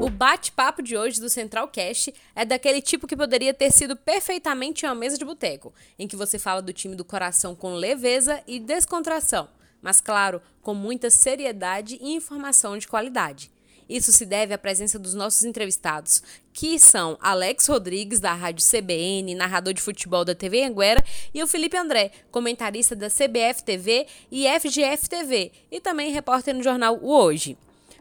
O 0.00 0.10
bate-papo 0.10 0.82
de 0.82 0.96
hoje 0.96 1.20
do 1.20 1.28
Central 1.28 1.68
Cast 1.68 2.12
é 2.34 2.44
daquele 2.44 2.82
tipo 2.82 3.06
que 3.06 3.16
poderia 3.16 3.54
ter 3.54 3.70
sido 3.70 3.94
perfeitamente 3.94 4.84
uma 4.84 4.94
mesa 4.94 5.16
de 5.16 5.24
boteco, 5.24 5.72
em 5.98 6.08
que 6.08 6.16
você 6.16 6.38
fala 6.38 6.60
do 6.60 6.72
time 6.72 6.96
do 6.96 7.04
coração 7.04 7.54
com 7.54 7.74
leveza 7.74 8.42
e 8.46 8.58
descontração, 8.58 9.48
mas 9.80 10.00
claro, 10.00 10.42
com 10.60 10.74
muita 10.74 11.10
seriedade 11.10 11.98
e 12.00 12.14
informação 12.14 12.76
de 12.76 12.88
qualidade. 12.88 13.51
Isso 13.88 14.12
se 14.12 14.24
deve 14.24 14.54
à 14.54 14.58
presença 14.58 14.98
dos 14.98 15.14
nossos 15.14 15.44
entrevistados, 15.44 16.22
que 16.52 16.78
são 16.78 17.18
Alex 17.20 17.66
Rodrigues, 17.66 18.20
da 18.20 18.32
Rádio 18.32 18.64
CBN, 18.64 19.34
narrador 19.34 19.72
de 19.74 19.82
futebol 19.82 20.24
da 20.24 20.34
TV 20.34 20.64
Anguera, 20.64 21.04
e 21.32 21.42
o 21.42 21.46
Felipe 21.46 21.76
André, 21.76 22.10
comentarista 22.30 22.94
da 22.94 23.08
CBF 23.08 23.64
TV 23.64 24.06
e 24.30 24.46
FGF 24.60 25.08
TV, 25.08 25.52
e 25.70 25.80
também 25.80 26.12
repórter 26.12 26.54
no 26.54 26.62
jornal 26.62 26.98
O 27.02 27.12
Hoje. 27.12 27.56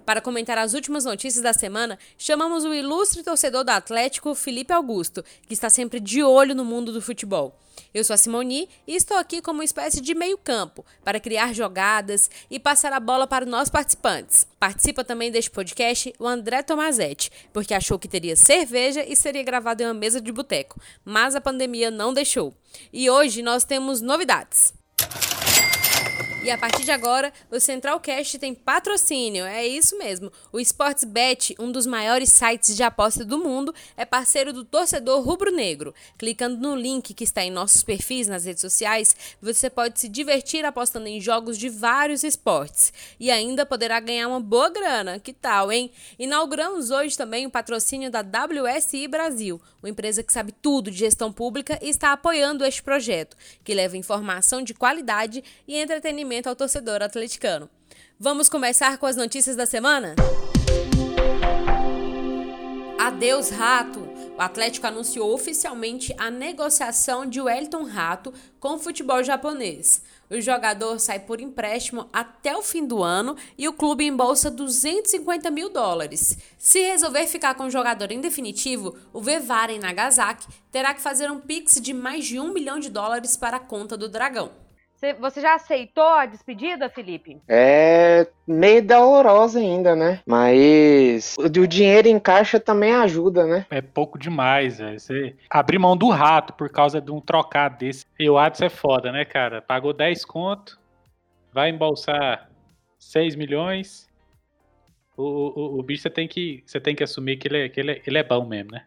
Para 0.06 0.22
comentar 0.22 0.58
as 0.58 0.74
últimas 0.74 1.06
notícias 1.06 1.44
da 1.44 1.54
semana, 1.54 1.98
chamamos 2.18 2.66
o 2.66 2.74
ilustre 2.74 3.24
torcedor 3.24 3.64
do 3.64 3.70
Atlético, 3.70 4.34
Felipe 4.34 4.74
Augusto, 4.74 5.24
que 5.48 5.54
está 5.54 5.70
sempre 5.70 6.00
de 6.00 6.24
olho 6.24 6.56
no 6.56 6.66
mundo 6.66 6.92
do 6.92 7.02
futebol. 7.02 7.58
Eu 7.94 8.04
sou 8.04 8.14
a 8.14 8.18
Simoni 8.18 8.70
e 8.88 8.96
estou 8.96 9.18
aqui 9.18 9.42
como 9.42 9.60
uma 9.60 9.66
espécie 9.66 10.02
de 10.02 10.16
meio-campo 10.16 10.86
para 11.04 11.20
criar 11.20 11.54
jogadas 11.54 12.30
e 12.50 12.60
passar 12.60 12.94
a 12.94 13.00
bola 13.00 13.28
para 13.28 13.46
nossos 13.46 13.70
participantes. 13.70 14.48
Participa 14.60 15.04
também 15.04 15.32
deste 15.32 15.52
podcast 15.52 16.14
o 16.18 16.28
André 16.28 16.64
Tomazetti, 16.64 17.32
porque 17.54 17.74
achou 17.74 18.00
que 18.00 18.08
teria 18.08 18.36
cerveja 18.36 19.06
e 19.06 19.16
seria 19.16 19.44
gravado 19.44 19.84
em 19.84 19.86
uma 19.86 19.94
mesa 19.94 20.20
de 20.20 20.32
boteco, 20.32 20.80
mas 21.04 21.36
a 21.36 21.42
pandemia 21.42 21.92
não 21.92 22.14
deixou. 22.14 22.54
E 22.92 23.10
hoje 23.10 23.42
nós 23.42 23.64
temos 23.64 24.02
novidades. 24.02 24.74
E 26.44 26.50
a 26.50 26.58
partir 26.58 26.84
de 26.84 26.90
agora, 26.90 27.32
o 27.52 27.60
Centralcast 27.60 28.40
tem 28.40 28.56
patrocínio, 28.56 29.46
é 29.46 29.68
isso 29.68 29.96
mesmo. 30.00 30.32
O 30.52 30.60
Sportsbet, 30.60 31.56
um 31.60 31.72
dos 31.72 31.86
maiores 31.86 32.30
sites 32.30 32.76
de 32.76 32.82
aposta 32.82 33.24
do 33.24 33.38
mundo, 33.38 33.72
é 33.96 34.06
parceiro 34.06 34.52
do 34.52 34.66
torcedor 34.66 35.22
rubro-negro. 35.22 35.94
Clicando 36.18 36.58
no 36.58 36.76
link 36.76 37.14
que 37.14 37.24
está 37.24 37.44
em 37.44 37.52
nossos 37.52 37.84
perfis 37.84 38.28
nas 38.28 38.46
redes 38.46 38.62
sociais, 38.62 39.16
você 39.40 39.70
pode 39.70 40.00
se 40.00 40.10
divertir 40.10 40.66
apostando 40.66 41.08
em 41.08 41.22
jogos 41.22 41.60
de 41.60 41.70
vários 41.70 42.24
esportes 42.24 42.92
e 43.20 43.30
ainda 43.30 43.64
poderá 43.64 44.00
ganhar 44.00 44.28
uma 44.28 44.40
boa 44.40 44.70
grana. 44.70 45.20
Que 45.20 45.34
tal, 45.34 45.72
hein? 45.72 45.92
Inauguramos 46.18 46.90
hoje 46.90 47.16
também 47.16 47.46
o 47.46 47.52
patrocínio 47.52 48.10
da 48.10 48.22
WSI 48.22 49.08
Brasil, 49.08 49.62
uma 49.80 49.92
empresa 49.92 50.24
que 50.24 50.34
sabe 50.34 50.52
tudo 50.60 50.90
de 50.90 50.98
gestão 50.98 51.32
pública 51.32 51.78
e 51.84 51.90
está 51.90 52.12
apoiando 52.12 52.66
este 52.66 52.82
projeto, 52.82 53.38
que 53.64 53.76
leva 53.76 53.96
informação 53.96 54.64
de 54.64 54.74
qualidade 54.74 55.44
e 55.68 55.78
entretenimento 55.78 56.31
ao 56.50 56.56
torcedor 56.56 57.02
atleticano. 57.02 57.70
Vamos 58.20 58.48
começar 58.48 58.98
com 58.98 59.06
as 59.06 59.16
notícias 59.16 59.56
da 59.56 59.66
semana? 59.66 60.16
Adeus, 62.98 63.50
Rato! 63.50 64.00
O 64.38 64.42
Atlético 64.42 64.88
anunciou 64.88 65.34
oficialmente 65.34 66.14
a 66.18 66.32
negociação 66.32 67.26
de 67.26 67.42
Wellington 67.42 67.84
Rato 67.84 68.34
com 68.60 68.76
o 68.76 68.80
futebol 68.80 69.24
japonês. 69.24 70.02
O 70.30 70.40
jogador 70.40 71.00
sai 71.00 71.20
por 71.20 71.42
empréstimo 71.42 72.08
até 72.14 72.56
o 72.56 72.62
fim 72.62 72.86
do 72.86 73.04
ano 73.04 73.36
e 73.58 73.68
o 73.68 73.74
clube 73.74 74.06
embolsa 74.06 74.50
250 74.50 75.52
mil 75.52 75.70
dólares. 75.70 76.38
Se 76.58 76.80
resolver 76.80 77.28
ficar 77.28 77.56
com 77.56 77.64
o 77.64 77.70
jogador 77.70 78.12
em 78.12 78.22
definitivo, 78.22 78.96
o 79.12 79.20
Vevaren 79.20 79.80
Nagasaki 79.80 80.48
terá 80.72 80.94
que 80.94 81.02
fazer 81.02 81.30
um 81.30 81.40
pix 81.40 81.82
de 81.82 81.94
mais 81.94 82.26
de 82.26 82.40
um 82.40 82.54
milhão 82.54 82.80
de 82.80 82.90
dólares 82.90 83.36
para 83.36 83.58
a 83.58 83.60
conta 83.60 83.98
do 83.98 84.08
Dragão. 84.08 84.52
Você 85.20 85.42
já 85.42 85.56
aceitou 85.56 86.04
a 86.04 86.28
despedida, 86.28 86.88
Felipe? 86.88 87.42
É 87.48 88.28
meio 88.46 88.86
dolorosa 88.86 89.60
ainda, 89.60 89.96
né? 89.96 90.20
Mas 90.28 91.36
o 91.40 91.50
dinheiro 91.68 92.08
em 92.08 92.20
caixa 92.20 92.60
também 92.60 92.94
ajuda, 92.94 93.46
né? 93.46 93.66
É 93.72 93.82
pouco 93.82 94.20
demais, 94.20 94.78
velho. 94.78 95.00
Você 95.00 95.36
abrir 95.50 95.80
mão 95.80 95.98
do 95.98 96.10
rato 96.10 96.54
por 96.54 96.70
causa 96.70 97.02
de 97.02 97.12
um 97.12 97.20
trocado 97.20 97.80
desse. 97.80 98.06
E 98.20 98.30
o 98.30 98.38
Adson 98.38 98.66
é 98.66 98.70
foda, 98.70 99.12
né, 99.12 99.26
cara? 99.26 99.60
Pagou 99.60 99.92
10 99.92 100.24
conto, 100.24 100.80
vai 101.52 101.72
embolsar 101.72 102.48
6 103.00 103.36
milhões. 103.36 104.08
O, 105.18 105.24
o, 105.24 105.80
o 105.80 105.84
bicho 105.84 106.04
você 106.04 106.10
tem, 106.12 106.28
que, 106.28 106.64
você 106.66 106.80
tem 106.80 106.96
que 106.96 107.04
assumir 107.04 107.38
que, 107.38 107.48
ele 107.48 107.66
é, 107.66 107.70
que 107.70 107.80
ele, 107.80 107.92
é, 107.92 108.02
ele 108.06 108.18
é 108.20 108.24
bom 108.24 108.46
mesmo, 108.46 108.72
né? 108.72 108.86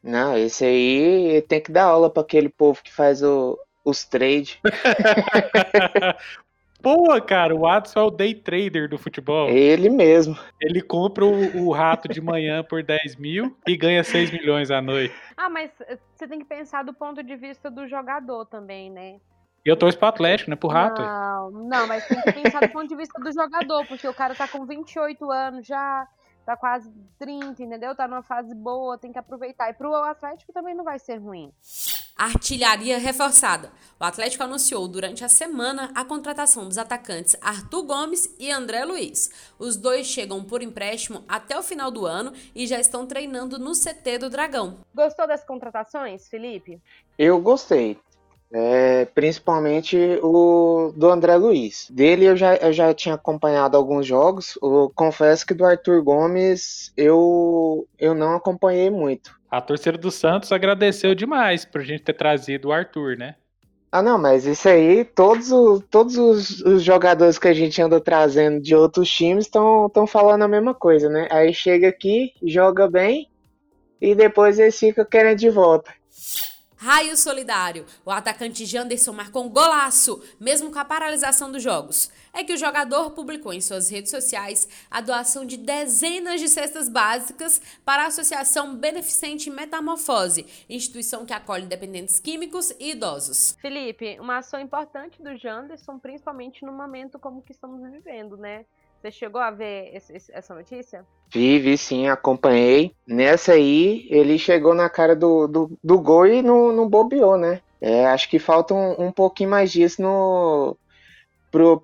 Não, 0.00 0.38
esse 0.38 0.64
aí 0.64 1.42
tem 1.48 1.60
que 1.60 1.72
dar 1.72 1.84
aula 1.84 2.08
para 2.08 2.22
aquele 2.22 2.48
povo 2.48 2.80
que 2.82 2.92
faz 2.92 3.22
o, 3.22 3.58
os 3.88 4.04
trades. 4.04 4.58
Pô, 6.80 7.20
cara, 7.20 7.54
o 7.54 7.60
Watson 7.60 7.98
é 7.98 8.02
o 8.04 8.10
day 8.10 8.34
trader 8.34 8.88
do 8.88 8.96
futebol. 8.96 9.48
Ele 9.48 9.90
mesmo. 9.90 10.38
Ele 10.60 10.80
compra 10.80 11.24
o, 11.24 11.66
o, 11.66 11.72
rato 11.72 12.08
de 12.08 12.20
manhã 12.20 12.62
por 12.62 12.84
10 12.84 13.16
mil 13.16 13.56
e 13.66 13.76
ganha 13.76 14.04
6 14.04 14.30
milhões 14.30 14.70
à 14.70 14.80
noite. 14.80 15.12
Ah, 15.36 15.48
mas 15.48 15.72
eh, 15.80 15.98
você 16.14 16.28
tem 16.28 16.38
que 16.38 16.44
pensar 16.44 16.84
do 16.84 16.94
ponto 16.94 17.20
de 17.20 17.34
vista 17.34 17.68
do 17.68 17.88
jogador 17.88 18.46
também, 18.46 18.90
né? 18.90 19.16
Eu 19.64 19.76
torço 19.76 19.98
pro 19.98 20.06
Atlético, 20.06 20.50
né? 20.50 20.56
Pro 20.56 20.68
rato. 20.68 21.02
Não, 21.02 21.50
não, 21.50 21.86
mas 21.88 22.06
tem 22.06 22.22
que 22.22 22.32
pensar 22.32 22.60
do 22.60 22.68
ponto 22.70 22.88
de 22.88 22.96
vista 22.96 23.20
do 23.20 23.32
jogador, 23.32 23.84
porque 23.86 24.06
o 24.06 24.14
cara 24.14 24.34
tá 24.34 24.46
com 24.46 24.64
28 24.64 25.30
anos 25.32 25.66
já, 25.66 26.06
tá 26.46 26.56
quase 26.56 26.90
30, 27.18 27.60
entendeu? 27.60 27.94
Tá 27.94 28.06
numa 28.06 28.22
fase 28.22 28.54
boa, 28.54 28.96
tem 28.96 29.12
que 29.12 29.18
aproveitar. 29.18 29.68
E 29.68 29.74
pro 29.74 29.92
Atlético 29.94 30.52
também 30.52 30.76
não 30.76 30.84
vai 30.84 30.98
ser 30.98 31.16
ruim. 31.16 31.52
Artilharia 32.18 32.98
reforçada. 32.98 33.70
O 34.00 34.02
Atlético 34.04 34.42
anunciou 34.42 34.88
durante 34.88 35.24
a 35.24 35.28
semana 35.28 35.92
a 35.94 36.04
contratação 36.04 36.66
dos 36.66 36.76
atacantes 36.76 37.36
Arthur 37.40 37.84
Gomes 37.84 38.34
e 38.40 38.50
André 38.50 38.84
Luiz. 38.84 39.30
Os 39.56 39.76
dois 39.76 40.04
chegam 40.04 40.42
por 40.42 40.60
empréstimo 40.60 41.22
até 41.28 41.56
o 41.56 41.62
final 41.62 41.92
do 41.92 42.04
ano 42.04 42.32
e 42.56 42.66
já 42.66 42.80
estão 42.80 43.06
treinando 43.06 43.56
no 43.56 43.70
CT 43.70 44.18
do 44.18 44.30
Dragão. 44.30 44.78
Gostou 44.92 45.28
das 45.28 45.44
contratações, 45.44 46.28
Felipe? 46.28 46.82
Eu 47.16 47.40
gostei. 47.40 47.96
É, 48.50 49.04
principalmente 49.04 49.96
o 50.22 50.92
do 50.96 51.10
André 51.10 51.36
Luiz. 51.36 51.86
Dele 51.90 52.24
eu 52.24 52.36
já, 52.36 52.56
eu 52.56 52.72
já 52.72 52.94
tinha 52.94 53.14
acompanhado 53.14 53.76
alguns 53.76 54.06
jogos. 54.06 54.58
Eu 54.62 54.90
confesso 54.94 55.46
que 55.46 55.52
do 55.52 55.66
Arthur 55.66 56.02
Gomes 56.02 56.92
eu, 56.96 57.86
eu 57.98 58.14
não 58.14 58.34
acompanhei 58.34 58.90
muito. 58.90 59.38
A 59.50 59.60
torcida 59.60 59.98
do 59.98 60.10
Santos 60.10 60.50
agradeceu 60.52 61.14
demais 61.14 61.64
por 61.64 61.80
a 61.80 61.84
gente 61.84 62.04
ter 62.04 62.14
trazido 62.14 62.68
o 62.68 62.72
Arthur, 62.72 63.16
né? 63.16 63.34
Ah, 63.90 64.02
não, 64.02 64.18
mas 64.18 64.44
isso 64.44 64.68
aí, 64.68 65.02
todos, 65.02 65.50
os, 65.50 65.82
todos 65.90 66.18
os, 66.18 66.60
os 66.60 66.82
jogadores 66.82 67.38
que 67.38 67.48
a 67.48 67.54
gente 67.54 67.80
anda 67.80 67.98
trazendo 67.98 68.60
de 68.60 68.74
outros 68.74 69.10
times 69.10 69.46
estão 69.46 70.06
falando 70.06 70.42
a 70.42 70.48
mesma 70.48 70.74
coisa, 70.74 71.08
né? 71.08 71.26
Aí 71.30 71.54
chega 71.54 71.88
aqui, 71.88 72.34
joga 72.42 72.86
bem 72.86 73.30
e 73.98 74.14
depois 74.14 74.58
eles 74.58 74.78
ficam 74.78 75.06
querendo 75.06 75.38
de 75.38 75.48
volta. 75.48 75.90
Raio 76.80 77.16
solidário. 77.16 77.84
O 78.04 78.10
atacante 78.10 78.64
Janderson 78.64 79.12
marcou 79.12 79.44
um 79.44 79.48
golaço, 79.48 80.22
mesmo 80.38 80.70
com 80.70 80.78
a 80.78 80.84
paralisação 80.84 81.50
dos 81.50 81.60
jogos. 81.60 82.08
É 82.32 82.44
que 82.44 82.52
o 82.52 82.56
jogador 82.56 83.10
publicou 83.10 83.52
em 83.52 83.60
suas 83.60 83.90
redes 83.90 84.12
sociais 84.12 84.68
a 84.88 85.00
doação 85.00 85.44
de 85.44 85.56
dezenas 85.56 86.40
de 86.40 86.48
cestas 86.48 86.88
básicas 86.88 87.60
para 87.84 88.04
a 88.04 88.06
Associação 88.06 88.76
Beneficente 88.76 89.50
Metamorfose, 89.50 90.46
instituição 90.70 91.26
que 91.26 91.32
acolhe 91.32 91.66
dependentes 91.66 92.20
químicos 92.20 92.70
e 92.78 92.92
idosos. 92.92 93.56
Felipe, 93.60 94.16
uma 94.20 94.38
ação 94.38 94.60
importante 94.60 95.20
do 95.20 95.36
Janderson, 95.36 95.98
principalmente 95.98 96.64
no 96.64 96.72
momento 96.72 97.18
como 97.18 97.42
que 97.42 97.50
estamos 97.50 97.82
vivendo, 97.90 98.36
né? 98.36 98.64
Você 99.00 99.12
chegou 99.12 99.40
a 99.40 99.50
ver 99.50 99.90
esse, 99.94 100.32
essa 100.32 100.54
notícia? 100.54 101.06
Vi, 101.32 101.58
vi 101.58 101.78
sim, 101.78 102.08
acompanhei. 102.08 102.92
Nessa 103.06 103.52
aí, 103.52 104.06
ele 104.10 104.38
chegou 104.38 104.74
na 104.74 104.88
cara 104.90 105.14
do, 105.14 105.46
do, 105.46 105.78
do 105.82 106.00
gol 106.00 106.26
e 106.26 106.42
não, 106.42 106.72
não 106.72 106.88
bobeou, 106.88 107.36
né? 107.36 107.60
É, 107.80 108.06
acho 108.06 108.28
que 108.28 108.38
falta 108.38 108.74
um, 108.74 109.06
um 109.06 109.12
pouquinho 109.12 109.50
mais 109.50 109.70
disso 109.70 110.02
no, 110.02 110.76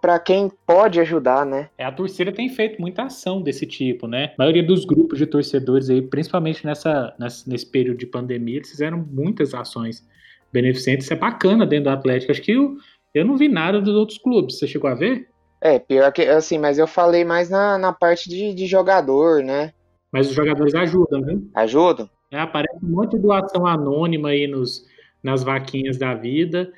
para 0.01 0.19
quem 0.19 0.51
pode 0.67 1.01
ajudar, 1.01 1.47
né? 1.47 1.71
É, 1.79 1.85
a 1.85 1.93
torcida 1.93 2.33
tem 2.33 2.49
feito 2.49 2.81
muita 2.81 3.05
ação 3.05 3.41
desse 3.41 3.67
tipo, 3.67 4.07
né? 4.07 4.33
A 4.35 4.35
maioria 4.39 4.63
dos 4.63 4.85
grupos 4.85 5.19
de 5.19 5.27
torcedores 5.27 5.89
aí, 5.89 6.03
principalmente 6.03 6.65
nessa, 6.67 7.15
nessa, 7.19 7.49
nesse 7.49 7.71
período 7.71 7.99
de 7.99 8.07
pandemia, 8.07 8.57
eles 8.57 8.71
fizeram 8.71 8.99
muitas 8.99 9.55
ações 9.55 10.07
beneficentes. 10.53 11.05
Isso 11.05 11.15
é 11.15 11.17
bacana 11.17 11.65
dentro 11.65 11.85
do 11.85 11.91
Atlético. 11.91 12.33
Acho 12.33 12.43
que 12.43 12.53
eu, 12.53 12.77
eu 13.15 13.25
não 13.25 13.37
vi 13.37 13.49
nada 13.49 13.81
dos 13.81 13.95
outros 13.95 14.19
clubes. 14.19 14.59
Você 14.59 14.67
chegou 14.67 14.91
a 14.91 14.95
ver? 14.95 15.29
É, 15.65 15.79
pior 15.79 16.13
que 16.13 16.21
assim, 16.21 16.59
mas 16.59 16.79
eu 16.79 16.87
falei 16.87 17.25
mais 17.25 17.49
na, 17.49 17.79
na 17.79 17.91
parte 17.91 18.29
de, 18.29 18.53
de 18.53 18.67
jogador, 18.67 19.43
né? 19.43 19.73
Mas 20.13 20.29
os 20.29 20.35
jogadores 20.35 20.75
ajudam, 20.75 21.23
né? 21.23 21.41
Ajudam? 21.55 22.11
É, 22.31 22.39
aparece 22.39 22.85
um 22.85 22.91
monte 22.91 23.13
de 23.13 23.23
doação 23.23 23.67
anônima 23.67 24.29
aí 24.29 24.47
nos, 24.47 24.87
nas 25.23 25.43
vaquinhas 25.43 25.97
da 25.97 26.15
vida. 26.15 26.71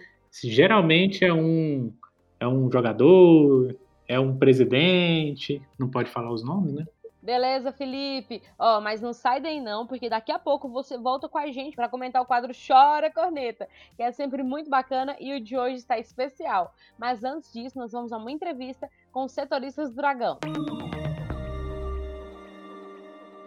Geralmente 0.44 1.24
é 1.24 1.34
um, 1.34 1.92
é 2.38 2.46
um 2.46 2.70
jogador, 2.70 3.76
é 4.06 4.20
um 4.20 4.36
presidente, 4.36 5.60
não 5.76 5.88
pode 5.90 6.08
falar 6.08 6.32
os 6.32 6.44
nomes, 6.44 6.72
né? 6.72 6.86
Beleza, 7.26 7.72
Felipe? 7.72 8.40
Ó, 8.56 8.80
mas 8.80 9.00
não 9.00 9.12
sai 9.12 9.40
daí 9.40 9.60
não, 9.60 9.84
porque 9.84 10.08
daqui 10.08 10.30
a 10.30 10.38
pouco 10.38 10.68
você 10.68 10.96
volta 10.96 11.28
com 11.28 11.36
a 11.36 11.50
gente 11.50 11.74
para 11.74 11.88
comentar 11.88 12.22
o 12.22 12.24
quadro 12.24 12.52
Chora 12.54 13.10
Corneta, 13.10 13.66
que 13.96 14.02
é 14.04 14.12
sempre 14.12 14.44
muito 14.44 14.70
bacana 14.70 15.16
e 15.18 15.34
o 15.34 15.40
de 15.40 15.58
hoje 15.58 15.74
está 15.74 15.98
especial. 15.98 16.72
Mas 16.96 17.24
antes 17.24 17.52
disso, 17.52 17.76
nós 17.76 17.90
vamos 17.90 18.12
a 18.12 18.16
uma 18.16 18.30
entrevista 18.30 18.88
com 19.10 19.24
os 19.24 19.32
setoristas 19.32 19.90
do 19.90 19.96
Dragão. 19.96 20.38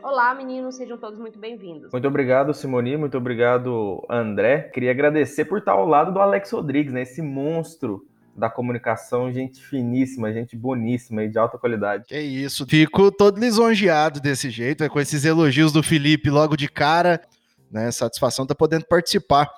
Olá, 0.04 0.36
meninos, 0.36 0.76
sejam 0.76 0.98
todos 0.98 1.18
muito 1.18 1.40
bem-vindos. 1.40 1.90
Muito 1.94 2.08
obrigado, 2.10 2.54
Simoni, 2.54 2.98
muito 2.98 3.18
obrigado, 3.18 4.06
André. 4.10 4.64
Queria 4.74 4.92
agradecer 4.92 5.46
por 5.46 5.60
estar 5.60 5.72
ao 5.72 5.86
lado 5.86 6.12
do 6.12 6.20
Alex 6.20 6.52
Rodrigues, 6.52 6.92
né? 6.92 7.04
Esse 7.04 7.22
monstro 7.22 8.06
da 8.40 8.50
comunicação, 8.50 9.32
gente 9.32 9.62
finíssima, 9.62 10.32
gente 10.32 10.56
boníssima 10.56 11.24
e 11.24 11.30
de 11.30 11.38
alta 11.38 11.58
qualidade. 11.58 12.06
Que 12.08 12.20
isso, 12.20 12.66
fico 12.66 13.12
todo 13.12 13.40
lisonjeado 13.40 14.20
desse 14.20 14.50
jeito, 14.50 14.84
é 14.84 14.90
com 14.90 15.00
esses 15.00 15.26
elogios 15.26 15.72
do 15.72 15.84
Felipe 15.84 16.30
logo 16.30 16.56
de 16.56 16.68
cara, 16.68 17.22
né? 17.72 17.92
Satisfação 17.92 18.48
tá 18.48 18.56
podendo 18.56 18.86
participar 18.86 19.50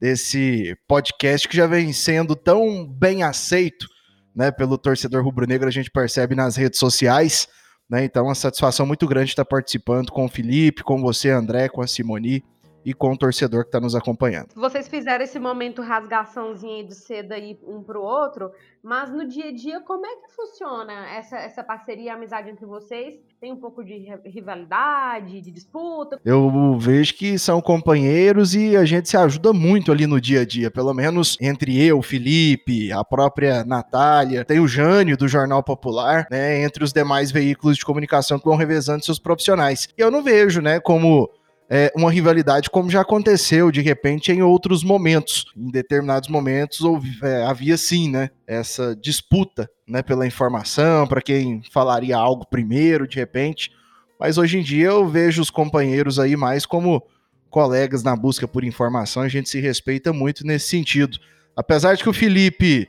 desse 0.00 0.76
podcast 0.86 1.48
que 1.48 1.56
já 1.56 1.66
vem 1.66 1.92
sendo 1.92 2.36
tão 2.36 2.86
bem 2.86 3.22
aceito, 3.22 3.88
né, 4.34 4.52
pelo 4.52 4.78
torcedor 4.78 5.24
rubro-negro, 5.24 5.66
a 5.66 5.72
gente 5.72 5.90
percebe 5.90 6.36
nas 6.36 6.54
redes 6.54 6.78
sociais, 6.78 7.48
né? 7.90 8.04
Então, 8.04 8.26
uma 8.26 8.34
satisfação 8.34 8.86
muito 8.86 9.06
grande 9.08 9.30
estar 9.30 9.44
participando 9.44 10.12
com 10.12 10.26
o 10.26 10.28
Felipe, 10.28 10.84
com 10.84 11.00
você, 11.00 11.30
André, 11.30 11.68
com 11.68 11.82
a 11.82 11.86
Simoni 11.88 12.44
e 12.88 12.94
com 12.94 13.12
o 13.12 13.18
torcedor 13.18 13.64
que 13.64 13.68
está 13.68 13.78
nos 13.78 13.94
acompanhando. 13.94 14.48
Vocês 14.56 14.88
fizeram 14.88 15.22
esse 15.22 15.38
momento 15.38 15.82
rasgaçãozinha 15.82 16.82
de 16.84 16.94
seda 16.94 17.34
aí 17.34 17.58
um 17.62 17.82
para 17.82 17.98
o 18.00 18.02
outro, 18.02 18.50
mas 18.82 19.12
no 19.12 19.28
dia 19.28 19.48
a 19.48 19.52
dia, 19.52 19.80
como 19.80 20.06
é 20.06 20.16
que 20.16 20.34
funciona 20.34 21.06
essa, 21.10 21.36
essa 21.36 21.62
parceria 21.62 22.14
amizade 22.14 22.48
entre 22.48 22.64
vocês? 22.64 23.16
Tem 23.38 23.52
um 23.52 23.56
pouco 23.56 23.84
de 23.84 24.08
rivalidade, 24.24 25.42
de 25.42 25.50
disputa? 25.50 26.18
Eu 26.24 26.78
vejo 26.78 27.14
que 27.14 27.38
são 27.38 27.60
companheiros 27.60 28.54
e 28.54 28.74
a 28.74 28.86
gente 28.86 29.06
se 29.06 29.18
ajuda 29.18 29.52
muito 29.52 29.92
ali 29.92 30.06
no 30.06 30.18
dia 30.18 30.40
a 30.40 30.46
dia, 30.46 30.70
pelo 30.70 30.94
menos 30.94 31.36
entre 31.42 31.78
eu, 31.84 32.00
Felipe, 32.00 32.90
a 32.90 33.04
própria 33.04 33.64
Natália, 33.64 34.46
tem 34.46 34.60
o 34.60 34.66
Jânio 34.66 35.14
do 35.14 35.28
Jornal 35.28 35.62
Popular, 35.62 36.26
né, 36.30 36.62
entre 36.62 36.82
os 36.82 36.92
demais 36.92 37.30
veículos 37.30 37.76
de 37.76 37.84
comunicação 37.84 38.38
que 38.38 38.46
vão 38.46 38.56
revezando 38.56 39.04
seus 39.04 39.18
profissionais. 39.18 39.90
E 39.98 40.00
eu 40.00 40.10
não 40.10 40.22
vejo, 40.22 40.62
né, 40.62 40.80
como 40.80 41.28
é, 41.70 41.92
uma 41.94 42.10
rivalidade 42.10 42.70
como 42.70 42.90
já 42.90 43.02
aconteceu 43.02 43.70
de 43.70 43.82
repente 43.82 44.32
em 44.32 44.42
outros 44.42 44.82
momentos. 44.82 45.44
Em 45.56 45.70
determinados 45.70 46.28
momentos 46.28 46.80
houve, 46.80 47.18
é, 47.22 47.44
havia 47.44 47.76
sim, 47.76 48.10
né, 48.10 48.30
essa 48.46 48.96
disputa, 48.96 49.68
né, 49.86 50.02
pela 50.02 50.26
informação, 50.26 51.06
para 51.06 51.20
quem 51.20 51.62
falaria 51.70 52.16
algo 52.16 52.46
primeiro, 52.46 53.06
de 53.06 53.16
repente. 53.16 53.70
Mas 54.18 54.38
hoje 54.38 54.58
em 54.58 54.62
dia 54.62 54.86
eu 54.86 55.06
vejo 55.06 55.42
os 55.42 55.50
companheiros 55.50 56.18
aí 56.18 56.36
mais 56.36 56.64
como 56.64 57.02
colegas 57.50 58.02
na 58.02 58.16
busca 58.16 58.46
por 58.48 58.64
informação, 58.64 59.22
a 59.22 59.28
gente 59.28 59.48
se 59.48 59.60
respeita 59.60 60.12
muito 60.12 60.46
nesse 60.46 60.68
sentido. 60.68 61.18
Apesar 61.56 61.94
de 61.94 62.02
que 62.02 62.08
o 62.08 62.14
Felipe 62.14 62.88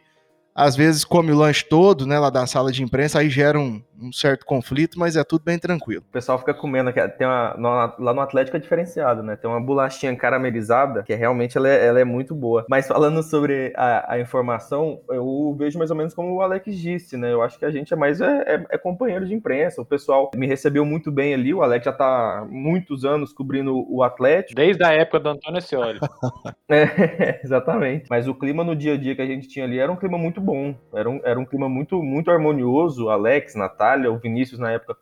às 0.54 0.75
vezes 0.75 1.06
come 1.06 1.32
o 1.32 1.38
lanche 1.38 1.64
todo, 1.64 2.06
né, 2.06 2.20
lá 2.20 2.30
da 2.30 2.46
sala 2.46 2.72
de 2.72 2.84
imprensa, 2.84 3.20
aí 3.20 3.30
gera 3.30 3.58
um, 3.58 3.82
um 4.01 4.12
certo 4.12 4.46
conflito, 4.46 4.98
mas 4.98 5.16
é 5.16 5.24
tudo 5.24 5.44
bem 5.44 5.57
tranquilo. 5.57 6.04
O 6.07 6.12
pessoal 6.12 6.38
fica 6.40 6.54
comendo 6.54 6.90
aqui, 6.90 7.07
tem 7.18 7.28
uma, 7.28 7.56
no, 7.57 7.69
lá 8.04 8.13
no 8.13 8.22
Atlético 8.22 8.57
é 8.57 8.60
diferenciado, 8.60 9.24
né, 9.24 9.36
tem 9.36 9.50
uma 9.50 9.62
bolachinha 9.62 10.16
caramelizada, 10.16 11.04
que 11.04 11.13
realmente 11.13 11.57
ela 11.57 11.68
é, 11.68 11.88
ela 11.88 12.00
é 12.00 12.06
muito 12.06 12.36
boa. 12.36 12.66
Mas 12.69 12.88
falando 12.88 13.22
sobre 13.24 13.74
a, 13.75 14.13
a, 14.13 14.19
informação, 14.19 15.01
eu 15.10 15.56
vejo 15.57 15.78
mais 15.78 15.92
ou 15.92 15.98
menos 15.98 16.13
como 16.13 16.34
o 16.34 16.42
Alex 16.42 16.75
disse, 16.75 17.18
né, 17.18 17.34
eu 17.34 17.42
acho 17.42 17.57
que 17.57 17.66
a 17.66 17.72
gente 17.72 17.94
é 17.94 17.98
mais 17.98 18.22
é, 18.22 18.44
é, 18.48 18.66
é 18.72 18.78
companheiro 18.78 19.25
de 19.25 19.34
imprensa, 19.34 19.81
o 19.81 19.86
pessoal 19.86 20.31
me 20.36 20.48
recebeu 20.48 20.86
muito 20.86 21.12
bem 21.12 21.34
ali, 21.34 21.54
o 21.54 21.62
Alex 21.62 21.86
já 21.86 21.94
tá 21.94 22.48
muitos 22.50 23.06
anos 23.06 23.34
cobrindo 23.34 23.86
o 23.90 24.04
Atlético. 24.04 24.56
Desde 24.56 24.84
a 24.84 24.94
época 24.94 25.19
do 25.19 25.30
Antônio 25.30 25.62
Scioli. 25.62 26.00
é, 26.69 27.40
exatamente. 27.44 28.06
Mas 28.10 28.28
o 28.28 28.36
clima 28.36 28.63
no 28.63 28.75
dia 28.75 28.94
a 28.94 28.98
dia 28.98 29.16
que 29.16 29.22
a 29.22 29.25
gente 29.25 29.48
tinha 29.48 29.66
ali 29.66 29.80
era 29.80 29.92
um 29.92 29.96
clima 29.96 30.18
muito 30.18 30.40
bom. 30.40 30.75
Era 30.94 31.10
um, 31.10 31.22
era 31.24 31.40
um 31.40 31.46
clima 31.46 31.68
muito, 31.69 32.01
muito 32.01 32.31
harmonioso. 32.31 33.10
Alex, 33.10 33.56
Natália, 33.56 33.88
o 33.97 34.18
Vinícius 34.18 34.59
na 34.59 34.71
época 34.71 34.97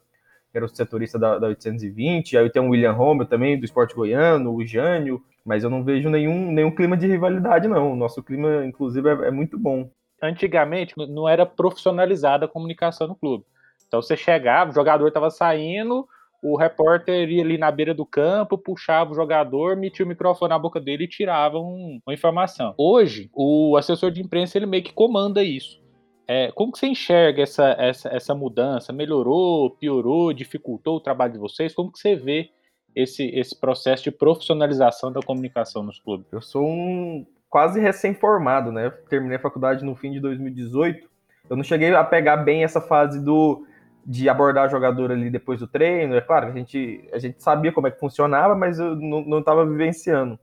era 0.54 0.66
o 0.66 0.70
setorista 0.70 1.18
da, 1.18 1.38
da 1.40 1.48
820. 1.48 2.38
Aí 2.38 2.50
tem 2.50 2.62
o 2.62 2.70
William 2.70 2.92
Romero 2.92 3.30
também, 3.30 3.60
do 3.60 3.66
esporte 3.66 3.96
goiano, 3.96 4.54
o 4.54 4.66
Jânio. 4.66 5.22
Mas 5.46 5.64
eu 5.64 5.70
não 5.70 5.84
vejo 5.84 6.10
nenhum, 6.10 6.52
nenhum 6.52 6.72
clima 6.72 6.98
de 6.98 7.08
rivalidade, 7.08 7.68
não. 7.68 7.94
O 7.94 7.96
nosso 7.96 8.22
clima, 8.22 8.66
inclusive, 8.66 9.08
é, 9.10 9.28
é 9.28 9.32
muito 9.32 9.58
bom. 9.58 9.90
Antigamente, 10.22 10.96
não 10.98 11.28
era 11.28 11.46
profissionalizada 11.46 12.46
a 12.46 12.50
comunicação 12.50 13.08
no 13.08 13.16
clube. 13.16 13.46
Então 13.88 14.02
você 14.02 14.18
chegava, 14.18 14.72
o 14.72 14.74
jogador 14.74 15.08
estava 15.08 15.30
saindo, 15.30 16.08
o 16.44 16.58
repórter 16.58 17.30
ia 17.30 17.44
ali 17.44 17.58
na 17.58 17.72
beira 17.72 17.94
do 17.94 18.06
campo, 18.06 18.58
puxava 18.58 19.12
o 19.12 19.16
jogador, 19.16 19.78
metia 19.78 20.06
o 20.06 20.08
microfone 20.08 20.50
na 20.50 20.60
boca 20.60 20.80
dele 20.80 21.06
e 21.06 21.10
tirava 21.10 21.58
um, 21.58 22.00
uma 22.06 22.14
informação. 22.14 22.74
Hoje, 22.78 23.30
o 23.34 23.78
assessor 23.78 24.12
de 24.12 24.22
imprensa 24.22 24.58
ele 24.58 24.66
meio 24.66 24.84
que 24.84 24.94
comanda 24.94 25.44
isso. 25.44 25.80
É, 26.28 26.52
como 26.52 26.74
que 26.74 26.80
você 26.80 26.88
enxerga 26.88 27.42
essa, 27.42 27.76
essa, 27.80 28.10
essa 28.10 28.36
mudança? 28.36 28.92
Melhorou, 28.92 29.72
piorou, 29.72 30.34
dificultou 30.34 30.98
o 30.98 31.00
trabalho 31.00 31.34
de 31.34 31.40
vocês? 31.40 31.74
Como 31.74 31.92
que 31.92 32.00
você 32.00 32.16
vê 32.16 32.50
esse, 32.94 33.26
esse 33.28 33.58
processo 33.58 34.04
de 34.04 34.12
profissionalização 34.12 35.12
da 35.12 35.22
comunicação 35.22 35.84
nos 35.84 36.00
clubes? 36.00 36.28
Eu 36.32 36.42
sou 36.42 36.68
um 36.68 37.26
quase 37.50 37.80
recém-formado, 37.80 38.74
né? 38.74 38.90
Terminei 39.10 39.38
a 39.38 39.42
faculdade 39.42 39.86
no 39.86 39.96
fim 39.96 40.12
de 40.12 40.20
2018. 40.20 41.08
Eu 41.50 41.56
não 41.56 41.64
cheguei 41.64 41.94
a 41.96 42.04
pegar 42.04 42.38
bem 42.38 42.64
essa 42.64 42.82
fase 42.82 43.24
do 43.24 43.66
de 44.06 44.30
abordar 44.30 44.68
o 44.68 44.70
jogador 44.70 45.12
ali 45.12 45.30
depois 45.30 45.60
do 45.60 45.68
treino. 45.68 46.16
É 46.16 46.22
claro, 46.22 46.48
a 46.48 46.52
gente, 46.52 47.10
a 47.12 47.20
gente 47.20 47.44
sabia 47.44 47.74
como 47.74 47.88
é 47.88 47.92
que 47.92 48.00
funcionava, 48.00 48.56
mas 48.56 48.80
eu 48.80 48.96
não 48.96 49.40
estava 49.40 49.66
vivenciando. 49.66 50.40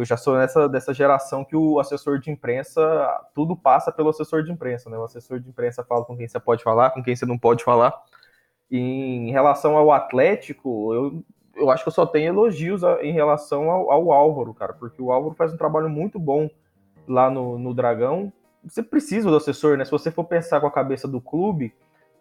Eu 0.00 0.04
já 0.04 0.16
sou 0.16 0.36
nessa 0.36 0.68
dessa 0.68 0.94
geração 0.94 1.44
que 1.44 1.54
o 1.54 1.78
assessor 1.78 2.18
de 2.18 2.30
imprensa, 2.30 2.80
tudo 3.34 3.54
passa 3.54 3.92
pelo 3.92 4.08
assessor 4.08 4.42
de 4.42 4.50
imprensa, 4.50 4.88
né? 4.88 4.96
O 4.96 5.04
assessor 5.04 5.38
de 5.38 5.48
imprensa 5.48 5.84
fala 5.84 6.04
com 6.04 6.16
quem 6.16 6.26
você 6.26 6.40
pode 6.40 6.62
falar, 6.62 6.90
com 6.90 7.02
quem 7.02 7.14
você 7.14 7.26
não 7.26 7.38
pode 7.38 7.62
falar. 7.62 7.94
E 8.70 8.78
em 8.78 9.30
relação 9.30 9.76
ao 9.76 9.92
Atlético, 9.92 10.94
eu, 10.94 11.24
eu 11.56 11.70
acho 11.70 11.82
que 11.82 11.88
eu 11.88 11.92
só 11.92 12.06
tenho 12.06 12.28
elogios 12.28 12.82
em 13.02 13.12
relação 13.12 13.70
ao, 13.70 13.90
ao 13.90 14.12
Álvaro, 14.12 14.54
cara, 14.54 14.72
porque 14.72 15.02
o 15.02 15.12
Álvaro 15.12 15.34
faz 15.34 15.52
um 15.52 15.56
trabalho 15.56 15.88
muito 15.88 16.18
bom 16.18 16.48
lá 17.06 17.28
no, 17.28 17.58
no 17.58 17.74
Dragão. 17.74 18.32
Você 18.64 18.82
precisa 18.82 19.28
do 19.28 19.36
assessor, 19.36 19.76
né? 19.76 19.84
Se 19.84 19.90
você 19.90 20.10
for 20.10 20.24
pensar 20.24 20.60
com 20.60 20.66
a 20.66 20.70
cabeça 20.70 21.06
do 21.06 21.20
clube, 21.20 21.74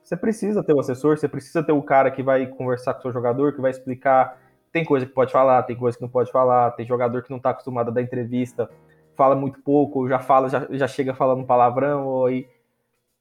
você 0.04 0.18
precisa 0.18 0.64
ter 0.64 0.74
o 0.74 0.80
assessor, 0.80 1.18
você 1.18 1.28
precisa 1.28 1.64
ter 1.64 1.72
o 1.72 1.84
cara 1.84 2.10
que 2.10 2.24
vai 2.24 2.48
conversar 2.48 2.94
com 2.94 3.00
o 3.00 3.02
seu 3.04 3.12
jogador, 3.12 3.54
que 3.54 3.62
vai 3.62 3.72
explicar. 3.72 4.38
Tem 4.71 4.83
coisa 4.83 5.06
que 5.06 5.12
pode 5.12 5.31
falar, 5.31 5.63
tem 5.63 5.75
coisa 5.75 5.98
que 5.98 6.01
não 6.01 6.10
pode 6.10 6.31
falar, 6.31 6.71
tem 6.71 6.86
jogador 6.86 7.24
que 7.24 7.30
não 7.30 7.38
está 7.38 7.50
acostumado 7.51 7.89
a 7.89 7.94
dar 7.94 8.01
entrevista, 8.01 8.69
fala 9.16 9.36
muito 9.36 9.60
pouco, 9.62 10.07
já 10.07 10.19
fala, 10.19 10.50
já, 10.50 10.68
já 10.69 10.88
chega 10.88 11.13
falando 11.13 11.45
palavrão, 11.45 12.07
ou 12.07 12.25
aí 12.27 12.48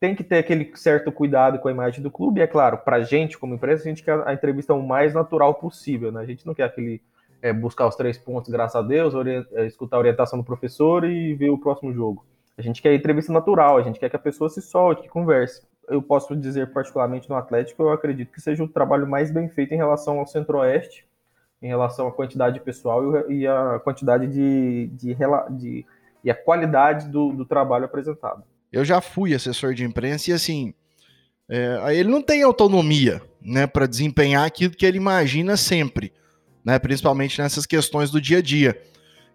tem 0.00 0.14
que 0.14 0.23
ter 0.23 0.38
aquele 0.38 0.71
certo 0.76 1.11
cuidado 1.11 1.59
com 1.59 1.69
a 1.69 1.73
imagem 1.73 2.02
do 2.02 2.11
clube. 2.11 2.40
E 2.40 2.43
é 2.43 2.47
claro, 2.47 2.78
para 2.78 2.97
a 2.97 3.02
gente, 3.02 3.38
como 3.38 3.55
empresa, 3.55 3.83
a 3.83 3.88
gente 3.88 4.02
quer 4.02 4.26
a 4.26 4.33
entrevista 4.33 4.75
o 4.75 4.87
mais 4.87 5.14
natural 5.14 5.55
possível, 5.55 6.12
né? 6.12 6.21
A 6.21 6.26
gente 6.26 6.47
não 6.47 6.55
quer 6.55 6.64
aquele 6.64 7.02
é, 7.43 7.52
buscar 7.52 7.87
os 7.87 7.97
três 7.97 8.17
pontos, 8.17 8.50
graças 8.50 8.76
a 8.76 8.83
Deus, 8.83 9.14
é, 9.52 9.67
escutar 9.67 9.97
a 9.97 10.00
orientação 10.00 10.38
do 10.38 10.45
professor 10.45 11.05
e 11.05 11.35
ver 11.35 11.50
o 11.50 11.59
próximo 11.59 11.93
jogo. 11.93 12.25
A 12.57 12.62
gente 12.62 12.83
quer 12.83 12.95
entrevista 12.95 13.33
natural, 13.33 13.76
a 13.76 13.83
gente 13.83 13.99
quer 13.99 14.11
que 14.11 14.17
a 14.17 14.21
pessoa 14.21 14.49
se 14.49 14.62
solte, 14.62 15.02
que 15.02 15.09
converse 15.09 15.62
eu 15.88 16.02
posso 16.02 16.37
dizer 16.37 16.73
particularmente 16.73 17.28
no 17.28 17.37
Atlético, 17.37 17.83
eu 17.83 17.90
acredito 17.90 18.33
que 18.33 18.40
seja 18.40 18.62
o 18.62 18.69
trabalho 18.69 19.07
mais 19.07 19.31
bem 19.31 19.49
feito 19.49 19.73
em 19.73 19.76
relação 19.76 20.19
ao 20.19 20.26
Centro-Oeste, 20.26 21.07
em 21.61 21.69
relação 21.69 22.07
à 22.07 22.12
quantidade 22.12 22.55
de 22.55 22.65
pessoal 22.65 23.31
e 23.31 23.47
a 23.47 23.81
quantidade 23.83 24.27
de, 24.27 24.88
de, 24.93 25.17
de 25.50 25.87
e 26.23 26.31
a 26.31 26.35
qualidade 26.35 27.09
do, 27.09 27.33
do, 27.33 27.45
trabalho 27.45 27.85
apresentado. 27.85 28.43
Eu 28.73 28.85
já 28.85 29.00
fui 29.00 29.35
assessor 29.35 29.75
de 29.75 29.85
imprensa 29.85 30.31
e 30.31 30.35
assim, 30.35 30.75
é, 31.49 31.97
ele 31.97 32.09
não 32.09 32.23
tem 32.23 32.43
autonomia, 32.43 33.23
né, 33.41 33.67
para 33.67 33.87
desempenhar 33.87 34.45
aquilo 34.45 34.75
que 34.75 34.85
ele 34.85 34.99
imagina 34.99 35.57
sempre, 35.57 36.12
né, 36.65 36.79
principalmente 36.79 37.41
nessas 37.41 37.65
questões 37.67 38.11
do 38.11 38.21
dia 38.21 38.38
a 38.38 38.43
dia. 38.43 38.81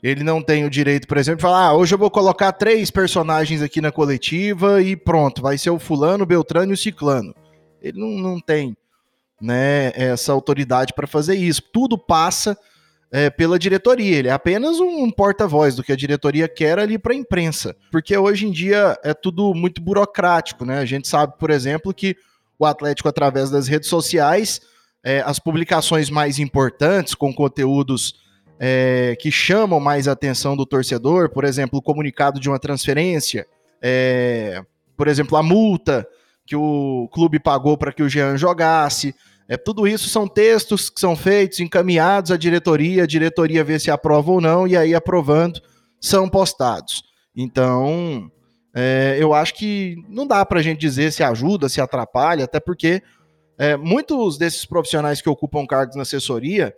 Ele 0.01 0.21
não 0.21 0.41
tem 0.41 0.65
o 0.65 0.69
direito, 0.69 1.07
por 1.07 1.17
exemplo, 1.17 1.37
de 1.37 1.43
falar: 1.43 1.67
ah, 1.67 1.73
hoje 1.73 1.95
eu 1.95 1.97
vou 1.97 2.11
colocar 2.11 2.51
três 2.51 2.91
personagens 2.91 3.61
aqui 3.61 3.79
na 3.79 3.91
coletiva 3.91 4.81
e 4.81 4.97
pronto, 4.97 5.41
vai 5.41 5.57
ser 5.57 5.69
o 5.69 5.79
fulano, 5.79 6.23
o 6.23 6.27
Beltrano 6.27 6.73
e 6.73 6.75
o 6.75 6.77
Ciclano. 6.77 7.33
Ele 7.81 7.99
não, 7.99 8.09
não 8.09 8.39
tem 8.39 8.75
né, 9.43 9.91
essa 9.95 10.31
autoridade 10.31 10.93
para 10.93 11.05
fazer 11.05 11.35
isso. 11.35 11.61
Tudo 11.61 11.97
passa 11.97 12.57
é, 13.11 13.29
pela 13.29 13.59
diretoria. 13.59 14.17
Ele 14.17 14.29
é 14.29 14.31
apenas 14.31 14.79
um, 14.79 15.11
porta-voz 15.11 15.75
do 15.75 15.83
que 15.83 15.91
a 15.91 15.97
diretoria 15.97 16.47
quer 16.47 16.79
ali 16.79 16.97
para 16.97 17.11
a 17.11 17.15
imprensa. 17.15 17.75
Porque 17.91 18.17
hoje 18.17 18.47
em 18.47 18.51
dia 18.51 18.97
é 19.03 19.13
tudo 19.13 19.53
muito 19.53 19.81
burocrático, 19.81 20.63
né? 20.63 20.79
A 20.79 20.85
gente 20.85 21.09
sabe, 21.09 21.33
por 21.37 21.49
exemplo, 21.49 21.93
que 21.93 22.15
o 22.57 22.65
Atlético, 22.65 23.09
através 23.09 23.49
das 23.49 23.67
redes 23.67 23.89
sociais, 23.89 24.61
é, 25.03 25.21
as 25.25 25.39
publicações 25.39 26.09
mais 26.09 26.39
importantes, 26.39 27.13
com 27.13 27.33
conteúdos 27.33 28.15
é, 28.57 29.17
que 29.19 29.29
chamam 29.29 29.81
mais 29.81 30.07
a 30.07 30.13
atenção 30.13 30.55
do 30.55 30.65
torcedor, 30.65 31.29
por 31.29 31.43
exemplo, 31.43 31.79
o 31.79 31.81
comunicado 31.81 32.39
de 32.39 32.47
uma 32.47 32.59
transferência, 32.59 33.45
é, 33.81 34.63
por 34.95 35.09
exemplo, 35.09 35.37
a 35.37 35.43
multa 35.43 36.07
que 36.45 36.55
o 36.55 37.09
clube 37.11 37.39
pagou 37.39 37.77
para 37.77 37.91
que 37.91 38.03
o 38.03 38.09
Jean 38.09 38.37
jogasse, 38.37 39.15
É, 39.47 39.57
tudo 39.57 39.87
isso 39.87 40.09
são 40.09 40.27
textos 40.27 40.89
que 40.89 40.99
são 40.99 41.15
feitos, 41.15 41.59
encaminhados 41.59 42.31
à 42.31 42.37
diretoria, 42.37 43.03
a 43.03 43.07
diretoria 43.07 43.63
vê 43.63 43.77
se 43.77 43.91
aprova 43.91 44.31
ou 44.31 44.41
não, 44.41 44.67
e 44.67 44.75
aí 44.77 44.95
aprovando, 44.95 45.61
são 45.99 46.29
postados. 46.29 47.03
Então, 47.35 48.31
é, 48.73 49.17
eu 49.19 49.33
acho 49.33 49.53
que 49.55 49.95
não 50.09 50.25
dá 50.25 50.45
para 50.45 50.59
a 50.59 50.63
gente 50.63 50.79
dizer 50.79 51.11
se 51.11 51.23
ajuda, 51.23 51.69
se 51.69 51.81
atrapalha, 51.81 52.45
até 52.45 52.59
porque 52.59 53.01
é, 53.57 53.77
muitos 53.77 54.37
desses 54.37 54.65
profissionais 54.65 55.21
que 55.21 55.29
ocupam 55.29 55.65
cargos 55.65 55.95
na 55.95 56.01
assessoria 56.01 56.73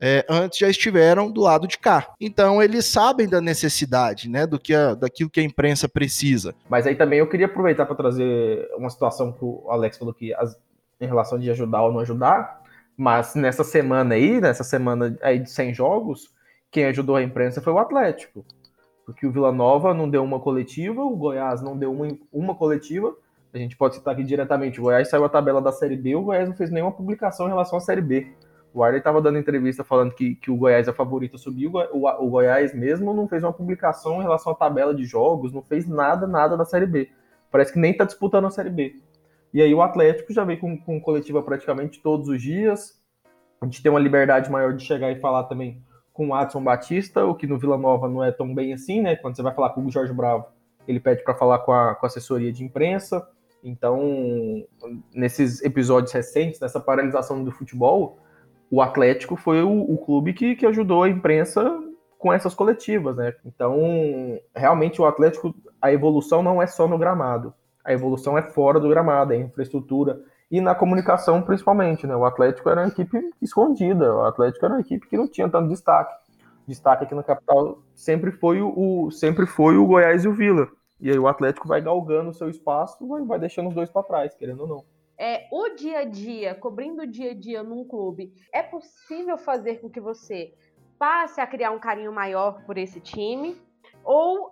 é, 0.00 0.24
antes 0.28 0.58
já 0.58 0.68
estiveram 0.68 1.30
do 1.30 1.42
lado 1.42 1.66
de 1.66 1.78
cá. 1.78 2.14
Então 2.20 2.62
eles 2.62 2.86
sabem 2.86 3.28
da 3.28 3.40
necessidade, 3.40 4.28
né, 4.28 4.46
do 4.46 4.58
que 4.58 4.74
a, 4.74 4.94
daquilo 4.94 5.28
que 5.28 5.40
a 5.40 5.42
imprensa 5.42 5.88
precisa. 5.88 6.54
Mas 6.68 6.86
aí 6.86 6.94
também 6.94 7.18
eu 7.18 7.28
queria 7.28 7.46
aproveitar 7.46 7.84
para 7.84 7.94
trazer 7.94 8.66
uma 8.76 8.88
situação 8.88 9.32
que 9.32 9.44
o 9.44 9.66
Alex 9.70 9.98
falou 9.98 10.14
que 10.14 10.32
as, 10.34 10.56
em 11.00 11.06
relação 11.06 11.38
de 11.38 11.50
ajudar 11.50 11.82
ou 11.82 11.92
não 11.92 12.00
ajudar, 12.00 12.60
mas 12.96 13.34
nessa 13.34 13.64
semana 13.64 14.14
aí, 14.14 14.40
nessa 14.40 14.62
semana 14.62 15.16
aí 15.22 15.38
de 15.38 15.50
100 15.50 15.74
jogos, 15.74 16.28
quem 16.70 16.84
ajudou 16.84 17.16
a 17.16 17.22
imprensa 17.22 17.60
foi 17.62 17.72
o 17.72 17.78
Atlético. 17.78 18.44
Porque 19.06 19.26
o 19.26 19.32
Vila 19.32 19.50
Nova 19.50 19.94
não 19.94 20.08
deu 20.08 20.22
uma 20.22 20.38
coletiva, 20.38 21.02
o 21.02 21.16
Goiás 21.16 21.62
não 21.62 21.76
deu 21.76 21.90
uma, 21.92 22.08
uma 22.32 22.54
coletiva. 22.54 23.16
A 23.52 23.58
gente 23.58 23.76
pode 23.76 23.96
citar 23.96 24.14
aqui 24.14 24.22
diretamente: 24.22 24.78
o 24.78 24.84
Goiás 24.84 25.08
saiu 25.08 25.24
a 25.24 25.28
tabela 25.28 25.60
da 25.60 25.72
Série 25.72 25.96
B, 25.96 26.14
o 26.14 26.22
Goiás 26.22 26.48
não 26.48 26.54
fez 26.54 26.70
nenhuma 26.70 26.92
publicação 26.92 27.46
em 27.46 27.50
relação 27.50 27.78
à 27.78 27.80
Série 27.80 28.02
B. 28.02 28.32
O 28.72 28.84
Arley 28.84 28.98
estava 28.98 29.20
dando 29.20 29.38
entrevista 29.38 29.82
falando 29.82 30.14
que, 30.14 30.36
que 30.36 30.50
o 30.50 30.56
Goiás 30.56 30.86
é 30.86 30.92
favorito 30.92 31.34
a 31.34 31.38
subir. 31.38 31.66
O, 31.66 31.72
o, 31.72 32.26
o, 32.26 32.30
Goiás 32.30 32.72
mesmo 32.72 33.12
não 33.12 33.26
fez 33.26 33.42
uma 33.42 33.52
publicação 33.52 34.20
em 34.20 34.22
relação 34.22 34.52
à 34.52 34.54
tabela 34.54 34.94
de 34.94 35.04
jogos, 35.04 35.52
não 35.52 35.62
fez 35.62 35.88
nada, 35.88 36.26
nada 36.26 36.56
da 36.56 36.64
Série 36.64 36.86
B. 36.86 37.10
Parece 37.50 37.72
que 37.72 37.80
nem 37.80 37.90
está 37.90 38.04
disputando 38.04 38.46
a 38.46 38.50
Série 38.50 38.70
B. 38.70 39.00
E 39.52 39.60
aí 39.60 39.74
o 39.74 39.82
Atlético 39.82 40.32
já 40.32 40.44
veio 40.44 40.60
com, 40.60 40.78
com 40.78 41.00
coletiva 41.00 41.42
praticamente 41.42 42.00
todos 42.00 42.28
os 42.28 42.40
dias. 42.40 43.00
A 43.60 43.64
gente 43.66 43.82
tem 43.82 43.90
uma 43.90 44.00
liberdade 44.00 44.50
maior 44.50 44.72
de 44.74 44.84
chegar 44.84 45.10
e 45.10 45.20
falar 45.20 45.44
também 45.44 45.82
com 46.12 46.28
o 46.28 46.34
Adson 46.34 46.62
Batista, 46.62 47.24
o 47.24 47.34
que 47.34 47.46
no 47.46 47.58
Vila 47.58 47.76
Nova 47.76 48.08
não 48.08 48.22
é 48.22 48.30
tão 48.30 48.54
bem 48.54 48.72
assim, 48.72 49.00
né? 49.00 49.16
Quando 49.16 49.36
você 49.36 49.42
vai 49.42 49.54
falar 49.54 49.70
com 49.70 49.84
o 49.84 49.90
Jorge 49.90 50.12
Bravo, 50.12 50.46
ele 50.86 51.00
pede 51.00 51.22
para 51.22 51.34
falar 51.34 51.60
com 51.60 51.72
a, 51.72 51.94
com 51.94 52.06
a 52.06 52.08
assessoria 52.08 52.52
de 52.52 52.64
imprensa. 52.64 53.26
Então, 53.62 54.64
nesses 55.14 55.62
episódios 55.62 56.12
recentes, 56.12 56.60
nessa 56.60 56.80
paralisação 56.80 57.44
do 57.44 57.52
futebol, 57.52 58.18
o 58.70 58.80
Atlético 58.80 59.36
foi 59.36 59.62
o, 59.62 59.70
o 59.70 59.98
clube 59.98 60.32
que, 60.32 60.56
que 60.56 60.66
ajudou 60.66 61.02
a 61.02 61.08
imprensa 61.08 61.78
com 62.18 62.32
essas 62.32 62.54
coletivas, 62.54 63.16
né? 63.16 63.34
Então, 63.44 63.78
realmente 64.54 65.00
o 65.00 65.06
Atlético, 65.06 65.54
a 65.80 65.92
evolução 65.92 66.42
não 66.42 66.62
é 66.62 66.66
só 66.66 66.86
no 66.86 66.98
gramado, 66.98 67.54
a 67.84 67.92
evolução 67.92 68.36
é 68.36 68.42
fora 68.42 68.78
do 68.78 68.88
gramado, 68.88 69.32
é 69.32 69.36
infraestrutura 69.36 70.20
e 70.50 70.60
na 70.60 70.74
comunicação 70.74 71.42
principalmente, 71.42 72.06
né? 72.06 72.14
O 72.16 72.24
Atlético 72.24 72.68
era 72.68 72.80
uma 72.82 72.88
equipe 72.88 73.18
escondida, 73.40 74.14
o 74.14 74.24
Atlético 74.24 74.64
era 74.64 74.74
uma 74.74 74.80
equipe 74.80 75.08
que 75.08 75.16
não 75.16 75.28
tinha 75.28 75.48
tanto 75.48 75.68
destaque. 75.68 76.14
Destaque 76.66 77.04
aqui 77.04 77.14
na 77.14 77.22
capital 77.22 77.78
sempre 77.94 78.32
foi 78.32 78.60
o, 78.60 79.10
sempre 79.10 79.46
foi 79.46 79.76
o 79.76 79.86
Goiás 79.86 80.24
e 80.24 80.28
o 80.28 80.34
Vila. 80.34 80.68
E 81.00 81.10
aí 81.10 81.18
o 81.18 81.28
Atlético 81.28 81.66
vai 81.66 81.80
galgando 81.80 82.30
o 82.30 82.34
seu 82.34 82.50
espaço, 82.50 83.06
vai, 83.06 83.22
vai 83.22 83.38
deixando 83.38 83.68
os 83.68 83.74
dois 83.74 83.90
para 83.90 84.02
trás, 84.02 84.34
querendo 84.34 84.62
ou 84.62 84.68
não 84.68 84.84
é, 85.20 85.46
o 85.52 85.68
dia 85.76 85.98
a 85.98 86.04
dia, 86.04 86.54
cobrindo 86.54 87.02
o 87.02 87.06
dia 87.06 87.32
a 87.32 87.34
dia 87.34 87.62
num 87.62 87.84
clube, 87.84 88.32
é 88.50 88.62
possível 88.62 89.36
fazer 89.36 89.76
com 89.76 89.90
que 89.90 90.00
você 90.00 90.54
passe 90.98 91.42
a 91.42 91.46
criar 91.46 91.72
um 91.72 91.78
carinho 91.78 92.10
maior 92.10 92.64
por 92.64 92.78
esse 92.78 93.00
time? 93.00 93.60
Ou 94.02 94.50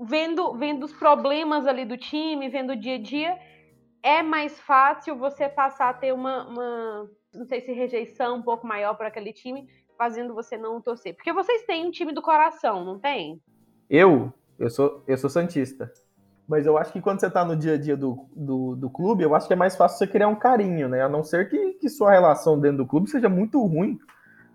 vendo, 0.00 0.54
vendo 0.54 0.84
os 0.84 0.92
problemas 0.92 1.66
ali 1.66 1.84
do 1.84 1.96
time, 1.96 2.48
vendo 2.48 2.70
o 2.70 2.76
dia 2.76 2.96
a 2.96 3.02
dia, 3.02 3.38
é 4.02 4.22
mais 4.22 4.58
fácil 4.60 5.16
você 5.16 5.48
passar 5.48 5.90
a 5.90 5.94
ter 5.94 6.12
uma, 6.12 6.46
uma 6.46 7.10
não 7.34 7.46
sei 7.46 7.60
se 7.60 7.72
rejeição 7.72 8.36
um 8.36 8.42
pouco 8.42 8.66
maior 8.66 8.94
para 8.94 9.08
aquele 9.08 9.32
time, 9.32 9.66
fazendo 9.96 10.34
você 10.34 10.56
não 10.56 10.80
torcer? 10.80 11.14
Porque 11.14 11.32
vocês 11.32 11.64
têm 11.64 11.86
um 11.86 11.90
time 11.90 12.12
do 12.12 12.22
coração, 12.22 12.84
não 12.84 12.98
tem? 12.98 13.40
Eu? 13.88 14.32
Eu 14.58 14.70
sou, 14.70 15.02
eu 15.06 15.16
sou 15.16 15.30
Santista. 15.30 15.92
Mas 16.46 16.66
eu 16.66 16.76
acho 16.76 16.92
que 16.92 17.00
quando 17.00 17.20
você 17.20 17.26
está 17.26 17.44
no 17.44 17.56
dia 17.56 17.74
a 17.74 17.78
dia 17.78 17.96
do, 17.96 18.26
do, 18.36 18.76
do, 18.76 18.90
clube, 18.90 19.22
eu 19.22 19.34
acho 19.34 19.46
que 19.46 19.54
é 19.54 19.56
mais 19.56 19.74
fácil 19.74 19.98
você 19.98 20.06
criar 20.06 20.28
um 20.28 20.36
carinho, 20.36 20.88
né? 20.88 21.02
A 21.02 21.08
não 21.08 21.24
ser 21.24 21.48
que, 21.48 21.72
que 21.74 21.88
sua 21.88 22.10
relação 22.10 22.60
dentro 22.60 22.78
do 22.78 22.86
clube 22.86 23.08
seja 23.08 23.30
muito 23.30 23.64
ruim, 23.64 23.98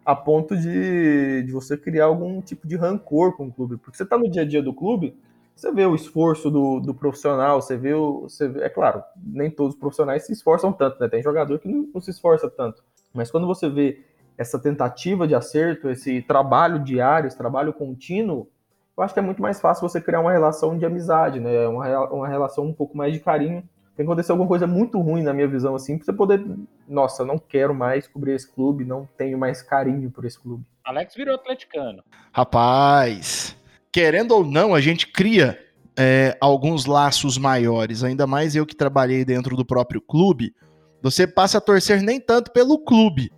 a 0.09 0.15
ponto 0.15 0.57
de, 0.57 1.43
de 1.43 1.51
você 1.51 1.77
criar 1.77 2.05
algum 2.05 2.41
tipo 2.41 2.67
de 2.67 2.75
rancor 2.75 3.37
com 3.37 3.45
o 3.45 3.51
clube. 3.51 3.77
Porque 3.77 3.95
você 3.95 4.01
está 4.01 4.17
no 4.17 4.27
dia 4.27 4.41
a 4.41 4.45
dia 4.45 4.61
do 4.61 4.73
clube, 4.73 5.15
você 5.55 5.71
vê 5.71 5.85
o 5.85 5.93
esforço 5.93 6.49
do, 6.49 6.79
do 6.79 6.95
profissional, 6.95 7.61
você 7.61 7.77
vê 7.77 7.93
o. 7.93 8.21
Você 8.21 8.47
vê, 8.47 8.63
é 8.63 8.69
claro, 8.69 9.03
nem 9.23 9.51
todos 9.51 9.75
os 9.75 9.79
profissionais 9.79 10.25
se 10.25 10.33
esforçam 10.33 10.73
tanto, 10.73 10.99
né? 10.99 11.07
Tem 11.07 11.21
jogador 11.21 11.59
que 11.59 11.67
não, 11.67 11.87
não 11.93 12.01
se 12.01 12.09
esforça 12.09 12.49
tanto. 12.49 12.83
Mas 13.13 13.29
quando 13.29 13.45
você 13.45 13.69
vê 13.69 14.03
essa 14.35 14.57
tentativa 14.57 15.27
de 15.27 15.35
acerto, 15.35 15.89
esse 15.91 16.23
trabalho 16.23 16.79
diário, 16.79 17.27
esse 17.27 17.37
trabalho 17.37 17.71
contínuo, 17.71 18.47
eu 18.97 19.03
acho 19.03 19.13
que 19.13 19.19
é 19.19 19.23
muito 19.23 19.43
mais 19.43 19.61
fácil 19.61 19.87
você 19.87 20.01
criar 20.01 20.21
uma 20.21 20.31
relação 20.31 20.75
de 20.75 20.87
amizade, 20.87 21.39
né? 21.39 21.67
Uma, 21.67 22.09
uma 22.09 22.27
relação 22.27 22.65
um 22.65 22.73
pouco 22.73 22.97
mais 22.97 23.13
de 23.13 23.19
carinho. 23.19 23.63
Tem 23.99 24.05
que 24.05 24.11
acontecer 24.13 24.31
alguma 24.31 24.47
coisa 24.47 24.65
muito 24.65 24.97
ruim 25.01 25.23
na 25.23 25.33
minha 25.33 25.45
visão, 25.45 25.75
assim, 25.75 25.97
pra 25.97 26.05
você 26.05 26.13
poder. 26.13 26.41
Nossa, 26.87 27.25
não 27.25 27.37
quero 27.37 27.75
mais 27.75 28.07
cobrir 28.07 28.31
esse 28.31 28.49
clube, 28.49 28.85
não 28.85 29.05
tenho 29.17 29.37
mais 29.37 29.61
carinho 29.61 30.09
por 30.09 30.23
esse 30.23 30.39
clube. 30.39 30.63
Alex 30.85 31.15
virou 31.15 31.35
atleticano. 31.35 32.01
Rapaz, 32.31 33.57
querendo 33.91 34.31
ou 34.31 34.45
não, 34.45 34.73
a 34.73 34.79
gente 34.79 35.05
cria 35.05 35.59
é, 35.97 36.37
alguns 36.39 36.85
laços 36.85 37.37
maiores, 37.37 38.01
ainda 38.01 38.25
mais 38.25 38.55
eu 38.55 38.65
que 38.65 38.73
trabalhei 38.73 39.25
dentro 39.25 39.57
do 39.57 39.65
próprio 39.65 39.99
clube. 39.99 40.55
Você 41.01 41.27
passa 41.27 41.57
a 41.57 41.61
torcer 41.61 42.01
nem 42.01 42.21
tanto 42.21 42.51
pelo 42.51 42.79
clube, 42.79 43.29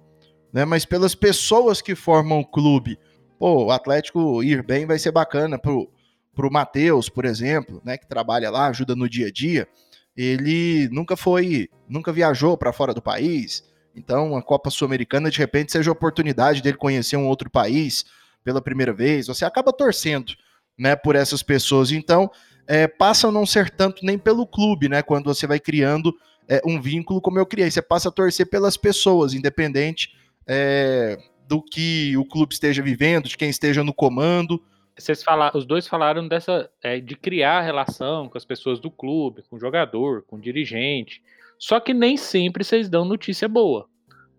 né, 0.53 0.63
mas 0.63 0.85
pelas 0.85 1.15
pessoas 1.15 1.81
que 1.81 1.95
formam 1.95 2.39
o 2.39 2.45
clube 2.45 2.99
pô, 3.41 3.65
o 3.65 3.71
Atlético 3.71 4.43
ir 4.43 4.61
bem 4.61 4.85
vai 4.85 4.99
ser 4.99 5.11
bacana 5.11 5.57
pro, 5.57 5.91
pro 6.35 6.51
Matheus, 6.51 7.09
por 7.09 7.25
exemplo, 7.25 7.81
né, 7.83 7.97
que 7.97 8.07
trabalha 8.07 8.51
lá, 8.51 8.67
ajuda 8.67 8.95
no 8.95 9.09
dia 9.09 9.29
a 9.29 9.31
dia. 9.31 9.67
Ele 10.15 10.89
nunca 10.91 11.15
foi, 11.15 11.69
nunca 11.87 12.11
viajou 12.11 12.57
para 12.57 12.73
fora 12.73 12.93
do 12.93 13.01
país. 13.01 13.63
Então, 13.95 14.35
a 14.35 14.41
Copa 14.41 14.69
Sul-Americana 14.69 15.29
de 15.29 15.37
repente 15.37 15.71
seja 15.71 15.89
a 15.89 15.93
oportunidade 15.93 16.61
dele 16.61 16.77
conhecer 16.77 17.17
um 17.17 17.27
outro 17.27 17.49
país 17.49 18.05
pela 18.43 18.61
primeira 18.61 18.93
vez. 18.93 19.27
Você 19.27 19.45
acaba 19.45 19.73
torcendo, 19.73 20.33
né, 20.77 20.95
por 20.95 21.15
essas 21.15 21.43
pessoas. 21.43 21.91
Então, 21.91 22.29
é, 22.67 22.87
passa 22.87 23.27
a 23.27 23.31
não 23.31 23.45
ser 23.45 23.69
tanto 23.69 24.05
nem 24.05 24.17
pelo 24.17 24.47
clube, 24.47 24.87
né, 24.87 25.01
quando 25.01 25.25
você 25.25 25.45
vai 25.45 25.59
criando 25.59 26.13
é, 26.47 26.61
um 26.65 26.81
vínculo 26.81 27.21
como 27.21 27.39
eu 27.39 27.45
criei. 27.45 27.69
Você 27.69 27.81
passa 27.81 28.09
a 28.09 28.11
torcer 28.11 28.49
pelas 28.49 28.77
pessoas, 28.77 29.33
independente 29.33 30.09
é, 30.47 31.17
do 31.47 31.61
que 31.61 32.15
o 32.17 32.25
clube 32.25 32.53
esteja 32.53 32.81
vivendo, 32.81 33.27
de 33.27 33.37
quem 33.37 33.49
esteja 33.49 33.83
no 33.83 33.93
comando. 33.93 34.61
Vocês 34.97 35.23
falaram, 35.23 35.57
os 35.57 35.65
dois 35.65 35.87
falaram 35.87 36.27
dessa 36.27 36.69
é, 36.81 36.99
de 36.99 37.15
criar 37.15 37.61
relação 37.61 38.29
com 38.29 38.37
as 38.37 38.45
pessoas 38.45 38.79
do 38.79 38.91
clube, 38.91 39.43
com 39.49 39.55
o 39.55 39.59
jogador, 39.59 40.23
com 40.23 40.35
o 40.35 40.41
dirigente. 40.41 41.21
Só 41.57 41.79
que 41.79 41.93
nem 41.93 42.17
sempre 42.17 42.63
vocês 42.63 42.89
dão 42.89 43.05
notícia 43.05 43.47
boa. 43.47 43.87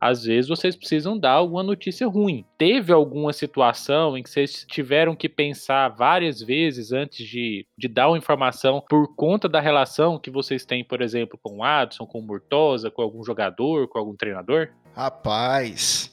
Às 0.02 0.24
vezes 0.24 0.48
vocês 0.48 0.74
precisam 0.74 1.16
dar 1.16 1.30
alguma 1.30 1.62
notícia 1.62 2.08
ruim. 2.08 2.44
Teve 2.58 2.92
alguma 2.92 3.32
situação 3.32 4.18
em 4.18 4.22
que 4.24 4.30
vocês 4.30 4.66
tiveram 4.68 5.14
que 5.14 5.28
pensar 5.28 5.90
várias 5.90 6.42
vezes 6.42 6.90
antes 6.90 7.24
de, 7.24 7.64
de 7.78 7.86
dar 7.86 8.08
uma 8.08 8.18
informação 8.18 8.82
por 8.90 9.14
conta 9.14 9.48
da 9.48 9.60
relação 9.60 10.18
que 10.18 10.28
vocês 10.28 10.64
têm, 10.64 10.82
por 10.82 11.00
exemplo, 11.00 11.38
com 11.40 11.58
o 11.58 11.62
Adson, 11.62 12.04
com 12.04 12.18
o 12.18 12.22
Murtosa, 12.22 12.90
com 12.90 13.00
algum 13.00 13.22
jogador, 13.22 13.86
com 13.86 13.96
algum 13.96 14.16
treinador? 14.16 14.70
Rapaz, 14.92 16.10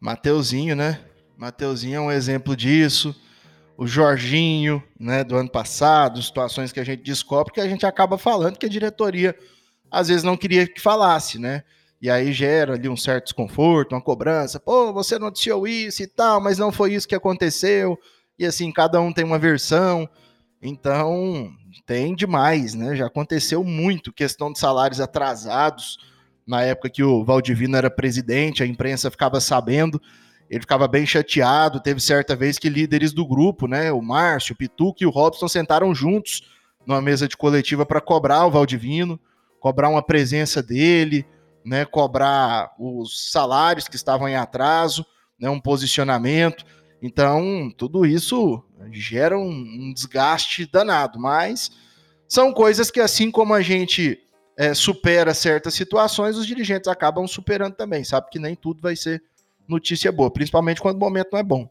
Mateuzinho, 0.00 0.74
né? 0.74 1.00
Mateuzinho 1.36 1.98
é 1.98 2.00
um 2.00 2.10
exemplo 2.10 2.56
disso. 2.56 3.14
O 3.82 3.86
Jorginho, 3.88 4.80
né, 4.96 5.24
do 5.24 5.36
ano 5.36 5.50
passado, 5.50 6.22
situações 6.22 6.70
que 6.70 6.78
a 6.78 6.84
gente 6.84 7.02
descobre 7.02 7.52
que 7.52 7.60
a 7.60 7.66
gente 7.66 7.84
acaba 7.84 8.16
falando 8.16 8.56
que 8.56 8.66
a 8.66 8.68
diretoria 8.68 9.36
às 9.90 10.06
vezes 10.06 10.22
não 10.22 10.36
queria 10.36 10.68
que 10.68 10.80
falasse, 10.80 11.36
né? 11.36 11.64
E 12.00 12.08
aí 12.08 12.32
gera 12.32 12.74
ali 12.74 12.88
um 12.88 12.96
certo 12.96 13.24
desconforto, 13.24 13.92
uma 13.96 14.00
cobrança. 14.00 14.60
Pô, 14.60 14.92
você 14.92 15.18
noticiou 15.18 15.66
isso 15.66 16.00
e 16.00 16.06
tal, 16.06 16.40
mas 16.40 16.58
não 16.58 16.70
foi 16.70 16.94
isso 16.94 17.08
que 17.08 17.14
aconteceu. 17.16 17.98
E 18.38 18.46
assim, 18.46 18.70
cada 18.70 19.00
um 19.00 19.12
tem 19.12 19.24
uma 19.24 19.36
versão. 19.36 20.08
Então, 20.62 21.50
tem 21.84 22.14
demais, 22.14 22.74
né? 22.74 22.94
Já 22.94 23.06
aconteceu 23.06 23.64
muito 23.64 24.12
questão 24.12 24.52
de 24.52 24.60
salários 24.60 25.00
atrasados 25.00 25.98
na 26.46 26.62
época 26.62 26.88
que 26.88 27.02
o 27.02 27.24
Valdivino 27.24 27.76
era 27.76 27.90
presidente, 27.90 28.62
a 28.62 28.66
imprensa 28.66 29.10
ficava 29.10 29.40
sabendo, 29.40 30.00
ele 30.52 30.60
ficava 30.60 30.86
bem 30.86 31.06
chateado. 31.06 31.80
Teve 31.80 31.98
certa 31.98 32.36
vez 32.36 32.58
que 32.58 32.68
líderes 32.68 33.14
do 33.14 33.26
grupo, 33.26 33.66
né, 33.66 33.90
o 33.90 34.02
Márcio, 34.02 34.52
o 34.52 34.56
Pituca 34.56 35.02
e 35.02 35.06
o 35.06 35.10
Robson 35.10 35.48
sentaram 35.48 35.94
juntos 35.94 36.42
numa 36.86 37.00
mesa 37.00 37.26
de 37.26 37.38
coletiva 37.38 37.86
para 37.86 38.02
cobrar 38.02 38.44
o 38.44 38.50
Valdivino, 38.50 39.18
cobrar 39.58 39.88
uma 39.88 40.02
presença 40.02 40.62
dele, 40.62 41.24
né, 41.64 41.86
cobrar 41.86 42.70
os 42.78 43.32
salários 43.32 43.88
que 43.88 43.96
estavam 43.96 44.28
em 44.28 44.36
atraso, 44.36 45.06
né, 45.40 45.48
um 45.48 45.58
posicionamento. 45.58 46.66
Então, 47.00 47.72
tudo 47.74 48.04
isso 48.04 48.62
gera 48.90 49.38
um, 49.38 49.48
um 49.48 49.92
desgaste 49.94 50.68
danado, 50.70 51.18
mas 51.18 51.70
são 52.28 52.52
coisas 52.52 52.90
que, 52.90 53.00
assim 53.00 53.30
como 53.30 53.54
a 53.54 53.62
gente 53.62 54.18
é, 54.58 54.74
supera 54.74 55.32
certas 55.32 55.72
situações, 55.72 56.36
os 56.36 56.46
dirigentes 56.46 56.88
acabam 56.88 57.26
superando 57.26 57.74
também. 57.74 58.04
Sabe 58.04 58.28
que 58.30 58.38
nem 58.38 58.54
tudo 58.54 58.82
vai 58.82 58.94
ser 58.94 59.22
notícia 59.72 60.12
boa, 60.12 60.30
principalmente 60.30 60.80
quando 60.80 60.96
o 60.96 61.00
momento 61.00 61.28
não 61.32 61.40
é 61.40 61.42
bom. 61.42 61.68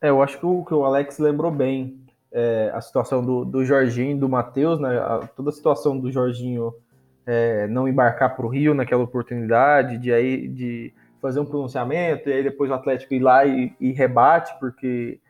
É, 0.00 0.10
eu 0.10 0.22
acho 0.22 0.38
que 0.38 0.46
o, 0.46 0.64
que 0.64 0.74
o 0.74 0.84
Alex 0.84 1.18
lembrou 1.18 1.50
bem 1.50 2.00
é, 2.30 2.70
a 2.72 2.80
situação 2.80 3.24
do, 3.24 3.44
do 3.44 3.64
Jorginho 3.64 4.12
e 4.12 4.20
do 4.20 4.28
Matheus, 4.28 4.78
né? 4.78 4.98
A, 4.98 5.28
toda 5.34 5.50
a 5.50 5.52
situação 5.52 5.98
do 5.98 6.10
Jorginho 6.12 6.72
é, 7.26 7.66
não 7.66 7.88
embarcar 7.88 8.36
para 8.36 8.46
o 8.46 8.48
Rio 8.48 8.74
naquela 8.74 9.02
oportunidade, 9.02 9.98
de 9.98 10.12
aí 10.12 10.46
de 10.48 10.94
fazer 11.20 11.40
um 11.40 11.44
pronunciamento, 11.44 12.28
e 12.28 12.32
aí 12.32 12.42
depois 12.42 12.70
o 12.70 12.74
Atlético 12.74 13.12
ir 13.14 13.18
lá 13.18 13.44
e, 13.44 13.74
e 13.80 13.92
rebate, 13.92 14.54
porque 14.60 15.20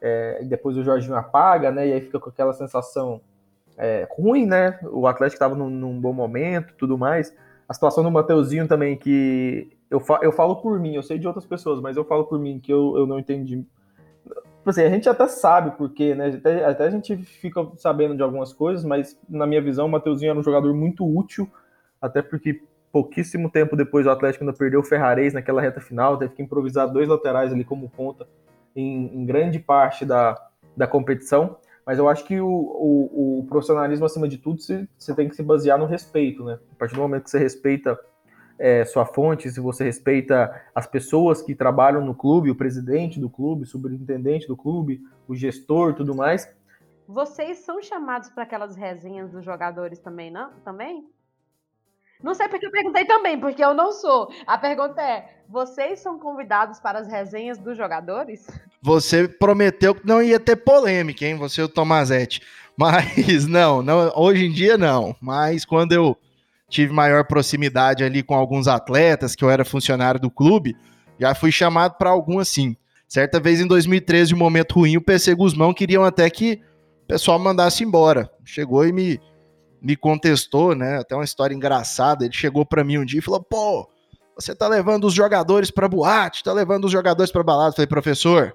é, 0.00 0.42
depois 0.44 0.76
o 0.76 0.82
Jorginho 0.82 1.14
apaga, 1.14 1.70
né? 1.70 1.88
E 1.88 1.92
aí 1.92 2.00
fica 2.00 2.18
com 2.18 2.28
aquela 2.28 2.52
sensação 2.52 3.20
é, 3.76 4.06
ruim, 4.10 4.46
né? 4.46 4.78
O 4.84 5.06
Atlético 5.06 5.36
estava 5.36 5.54
num, 5.54 5.70
num, 5.70 6.00
bom 6.00 6.12
momento, 6.12 6.74
tudo 6.76 6.98
mais. 6.98 7.34
A 7.68 7.74
situação 7.74 8.02
do 8.02 8.10
Mateuzinho 8.10 8.66
também, 8.66 8.96
que 8.96 9.75
eu, 9.90 10.00
fa 10.00 10.20
eu 10.22 10.32
falo 10.32 10.56
por 10.56 10.78
mim, 10.78 10.94
eu 10.94 11.02
sei 11.02 11.18
de 11.18 11.26
outras 11.26 11.46
pessoas, 11.46 11.80
mas 11.80 11.96
eu 11.96 12.04
falo 12.04 12.24
por 12.24 12.38
mim 12.38 12.58
que 12.58 12.72
eu, 12.72 12.96
eu 12.96 13.06
não 13.06 13.18
entendi. 13.18 13.64
Tipo 14.24 14.70
assim, 14.70 14.82
a 14.82 14.90
gente 14.90 15.08
até 15.08 15.28
sabe 15.28 15.76
porque, 15.76 16.14
né? 16.14 16.28
Até, 16.28 16.64
até, 16.64 16.86
a 16.86 16.90
gente 16.90 17.16
fica 17.16 17.64
sabendo 17.76 18.16
de 18.16 18.22
algumas 18.22 18.52
coisas, 18.52 18.84
mas 18.84 19.16
na 19.28 19.46
minha 19.46 19.62
visão, 19.62 19.86
o 19.86 19.88
Mateuzinho 19.88 20.30
era 20.30 20.38
um 20.38 20.42
jogador 20.42 20.74
muito 20.74 21.06
útil, 21.06 21.48
até 22.02 22.20
porque 22.20 22.60
pouquíssimo 22.90 23.50
tempo 23.50 23.76
depois 23.76 24.06
o 24.06 24.10
Atlético 24.10 24.42
ainda 24.42 24.56
perdeu 24.56 24.80
o 24.80 24.84
Ferrarez 24.84 25.32
naquela 25.32 25.60
reta 25.60 25.80
final, 25.80 26.16
teve 26.16 26.34
que 26.34 26.42
improvisar 26.42 26.90
dois 26.90 27.08
laterais 27.08 27.52
ali 27.52 27.62
como 27.62 27.88
ponta 27.90 28.26
em, 28.74 29.20
em 29.20 29.24
grande 29.24 29.58
parte 29.58 30.04
da, 30.04 30.36
da 30.76 30.86
competição. 30.86 31.58
Mas 31.86 31.98
eu 31.98 32.08
acho 32.08 32.24
que 32.24 32.40
o, 32.40 32.48
o, 32.48 33.38
o 33.40 33.46
profissionalismo, 33.46 34.04
acima 34.04 34.26
de 34.26 34.38
tudo, 34.38 34.60
você, 34.60 35.14
tem 35.14 35.28
que 35.28 35.36
se 35.36 35.42
basear 35.44 35.78
no 35.78 35.86
respeito, 35.86 36.44
né? 36.44 36.58
A 36.72 36.74
partir 36.74 36.96
do 36.96 37.00
momento 37.00 37.22
que 37.22 37.30
você 37.30 37.38
respeita 37.38 37.96
é, 38.58 38.84
sua 38.84 39.04
fonte, 39.04 39.50
se 39.50 39.60
você 39.60 39.84
respeita 39.84 40.62
as 40.74 40.86
pessoas 40.86 41.42
que 41.42 41.54
trabalham 41.54 42.04
no 42.04 42.14
clube, 42.14 42.50
o 42.50 42.56
presidente 42.56 43.20
do 43.20 43.28
clube, 43.28 43.64
o 43.64 43.66
superintendente 43.66 44.46
do 44.46 44.56
clube, 44.56 45.00
o 45.28 45.34
gestor, 45.34 45.94
tudo 45.94 46.14
mais. 46.14 46.48
Vocês 47.06 47.58
são 47.58 47.82
chamados 47.82 48.28
para 48.30 48.42
aquelas 48.42 48.74
resenhas 48.76 49.30
dos 49.30 49.44
jogadores 49.44 49.98
também, 49.98 50.30
não? 50.30 50.50
Também? 50.64 51.06
Não 52.22 52.34
sei 52.34 52.48
porque 52.48 52.66
eu 52.66 52.70
perguntei 52.70 53.04
também, 53.04 53.38
porque 53.38 53.62
eu 53.62 53.74
não 53.74 53.92
sou. 53.92 54.30
A 54.46 54.56
pergunta 54.56 55.02
é: 55.02 55.42
vocês 55.48 56.00
são 56.00 56.18
convidados 56.18 56.80
para 56.80 56.98
as 56.98 57.08
resenhas 57.08 57.58
dos 57.58 57.76
jogadores? 57.76 58.46
Você 58.82 59.28
prometeu 59.28 59.94
que 59.94 60.06
não 60.06 60.22
ia 60.22 60.40
ter 60.40 60.56
polêmica, 60.56 61.26
hein? 61.26 61.36
Você 61.36 61.60
e 61.60 61.64
o 61.64 61.68
Tomazete. 61.68 62.40
Mas 62.76 63.46
não, 63.46 63.82
não, 63.82 64.10
hoje 64.16 64.46
em 64.46 64.52
dia 64.52 64.78
não. 64.78 65.14
Mas 65.20 65.64
quando 65.64 65.92
eu 65.92 66.16
tive 66.68 66.92
maior 66.92 67.24
proximidade 67.24 68.02
ali 68.04 68.22
com 68.22 68.34
alguns 68.34 68.68
atletas, 68.68 69.34
que 69.34 69.44
eu 69.44 69.50
era 69.50 69.64
funcionário 69.64 70.20
do 70.20 70.30
clube, 70.30 70.76
já 71.18 71.34
fui 71.34 71.52
chamado 71.52 71.96
para 71.96 72.10
algum 72.10 72.38
assim. 72.38 72.76
Certa 73.08 73.38
vez 73.38 73.60
em 73.60 73.66
2013, 73.66 74.34
um 74.34 74.38
momento 74.38 74.74
ruim, 74.74 74.96
o 74.96 75.00
PC 75.00 75.34
Guzmão 75.34 75.72
queriam 75.72 76.04
até 76.04 76.28
que 76.28 76.60
o 77.04 77.06
pessoal 77.06 77.38
mandasse 77.38 77.84
embora. 77.84 78.30
Chegou 78.44 78.86
e 78.86 78.92
me 78.92 79.20
me 79.86 79.96
contestou, 79.96 80.74
né? 80.74 80.98
Até 80.98 81.14
uma 81.14 81.24
história 81.24 81.54
engraçada. 81.54 82.24
Ele 82.24 82.34
chegou 82.34 82.66
para 82.66 82.82
mim 82.82 82.98
um 82.98 83.04
dia 83.04 83.20
e 83.20 83.22
falou: 83.22 83.40
pô, 83.40 83.88
você 84.34 84.54
tá 84.54 84.66
levando 84.66 85.04
os 85.04 85.14
jogadores 85.14 85.70
para 85.70 85.88
boate, 85.88 86.42
tá 86.42 86.52
levando 86.52 86.86
os 86.86 86.92
jogadores 86.92 87.30
para 87.30 87.44
balada. 87.44 87.72
falei, 87.72 87.86
professor, 87.86 88.54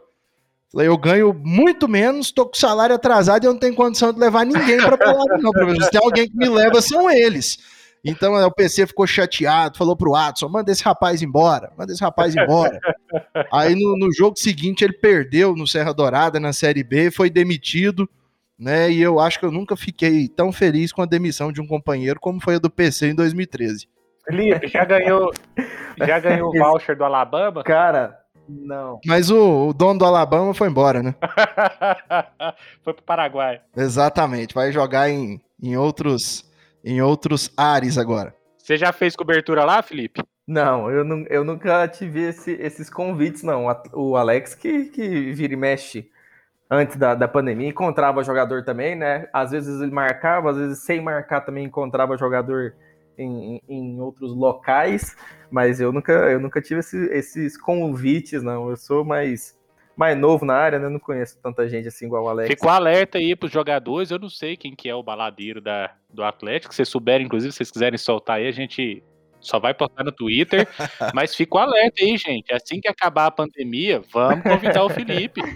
eu 0.74 0.98
ganho 0.98 1.34
muito 1.34 1.88
menos, 1.88 2.32
tô 2.32 2.46
com 2.46 2.56
salário 2.56 2.96
atrasado 2.96 3.44
e 3.44 3.48
eu 3.48 3.54
não 3.54 3.60
tenho 3.60 3.76
condição 3.76 4.12
de 4.12 4.20
levar 4.20 4.46
ninguém 4.46 4.78
para 4.78 4.98
balada, 4.98 5.38
não, 5.38 5.52
professor. 5.52 5.84
Se 5.84 5.92
tem 5.92 6.02
alguém 6.04 6.30
que 6.30 6.36
me 6.36 6.50
leva, 6.50 6.82
são 6.82 7.10
eles. 7.10 7.58
Então 8.04 8.34
o 8.34 8.52
PC 8.52 8.88
ficou 8.88 9.06
chateado, 9.06 9.78
falou 9.78 9.96
pro 9.96 10.12
Watson: 10.12 10.50
manda 10.50 10.72
esse 10.72 10.84
rapaz 10.84 11.22
embora, 11.22 11.72
manda 11.78 11.92
esse 11.92 12.02
rapaz 12.02 12.36
embora. 12.36 12.80
Aí 13.52 13.76
no, 13.76 13.98
no 13.98 14.12
jogo 14.14 14.38
seguinte 14.38 14.84
ele 14.84 14.94
perdeu 14.94 15.56
no 15.56 15.68
Serra 15.68 15.94
Dourada 15.94 16.40
na 16.40 16.54
Série 16.54 16.84
B, 16.84 17.12
foi 17.12 17.30
demitido 17.30 18.10
né? 18.62 18.92
E 18.92 19.02
eu 19.02 19.20
acho 19.20 19.40
que 19.40 19.46
eu 19.46 19.52
nunca 19.52 19.76
fiquei 19.76 20.30
tão 20.30 20.52
feliz 20.52 20.92
com 20.92 21.02
a 21.02 21.08
demissão 21.08 21.52
de 21.52 21.60
um 21.60 21.66
companheiro 21.66 22.20
como 22.20 22.40
foi 22.40 22.56
a 22.56 22.60
do 22.60 22.70
PC 22.70 23.10
em 23.10 23.16
2013. 23.16 23.90
Felipe, 24.24 24.68
já 24.68 24.86
ganhou, 24.86 25.32
já 25.98 26.20
ganhou 26.20 26.50
o 26.50 26.54
voucher 26.54 26.96
do 26.96 27.04
Alabama? 27.04 27.64
Cara, 27.64 28.20
não. 28.48 29.00
Mas 29.04 29.32
o, 29.32 29.70
o, 29.70 29.74
dono 29.74 29.98
do 29.98 30.06
Alabama 30.06 30.54
foi 30.54 30.70
embora, 30.70 31.02
né? 31.02 31.16
foi 32.84 32.94
pro 32.94 33.04
Paraguai. 33.04 33.62
Exatamente, 33.76 34.54
vai 34.54 34.72
jogar 34.72 35.10
em, 35.10 35.42
em 35.62 35.76
outros 35.76 36.46
em 36.84 37.02
outros 37.02 37.52
ares 37.56 37.98
agora. 37.98 38.36
Você 38.58 38.78
já 38.78 38.92
fez 38.92 39.16
cobertura 39.16 39.64
lá, 39.64 39.82
Felipe? 39.82 40.22
Não, 40.48 40.90
eu, 40.90 41.04
não, 41.04 41.26
eu 41.30 41.44
nunca 41.44 41.88
tive 41.88 42.22
esse, 42.30 42.52
esses 42.54 42.90
convites, 42.90 43.44
não. 43.44 43.66
O 43.94 44.16
Alex 44.16 44.54
que, 44.54 44.86
que 44.86 45.32
vira 45.32 45.54
e 45.54 45.58
mexe 45.58 46.10
antes 46.70 46.96
da, 46.96 47.14
da 47.14 47.28
pandemia, 47.28 47.68
encontrava 47.68 48.24
jogador 48.24 48.64
também, 48.64 48.96
né? 48.96 49.28
Às 49.34 49.52
vezes 49.52 49.82
ele 49.82 49.92
marcava, 49.92 50.52
às 50.52 50.58
vezes 50.58 50.80
sem 50.80 51.02
marcar 51.02 51.42
também 51.42 51.66
encontrava 51.66 52.18
jogador 52.18 52.74
em, 53.18 53.62
em 53.68 54.00
outros 54.00 54.34
locais, 54.34 55.16
mas 55.52 55.82
eu 55.82 55.92
nunca, 55.92 56.14
eu 56.14 56.40
nunca 56.40 56.62
tive 56.62 56.80
esse, 56.80 56.98
esses 57.12 57.58
convites, 57.58 58.42
não. 58.42 58.70
Eu 58.70 58.78
sou 58.78 59.04
mais, 59.04 59.58
mais 59.96 60.18
novo 60.18 60.46
na 60.46 60.56
área, 60.56 60.80
né? 60.80 60.90
Não 60.90 61.00
conheço 61.00 61.38
tanta 61.42 61.68
gente 61.68 61.88
assim 61.88 62.06
igual 62.06 62.24
o 62.24 62.30
Alex. 62.30 62.50
Ficou 62.50 62.70
alerta 62.70 63.18
aí 63.18 63.36
pros 63.36 63.52
jogadores, 63.52 64.12
eu 64.12 64.20
não 64.20 64.30
sei 64.30 64.56
quem 64.58 64.76
que 64.76 64.90
é 64.90 64.96
o 64.96 65.04
baladeiro 65.04 65.62
da, 65.62 65.94
do 66.10 66.24
Atlético, 66.24 66.74
se 66.74 66.86
souberem, 66.86 67.26
inclusive, 67.26 67.52
se 67.52 67.58
vocês 67.58 67.72
quiserem 67.72 67.98
soltar 67.98 68.38
aí, 68.38 68.48
a 68.48 68.52
gente 68.52 69.04
só 69.40 69.60
vai 69.60 69.74
postar 69.74 70.04
no 70.04 70.12
Twitter, 70.12 70.68
mas 71.14 71.36
fico 71.36 71.58
alerta 71.58 72.04
aí, 72.04 72.18
gente. 72.18 72.54
Assim 72.54 72.80
que 72.80 72.88
acabar 72.88 73.26
a 73.28 73.32
pandemia, 73.32 74.02
vamos 74.12 74.44
convidar 74.44 74.84
o 74.84 74.90
Felipe. 74.90 75.42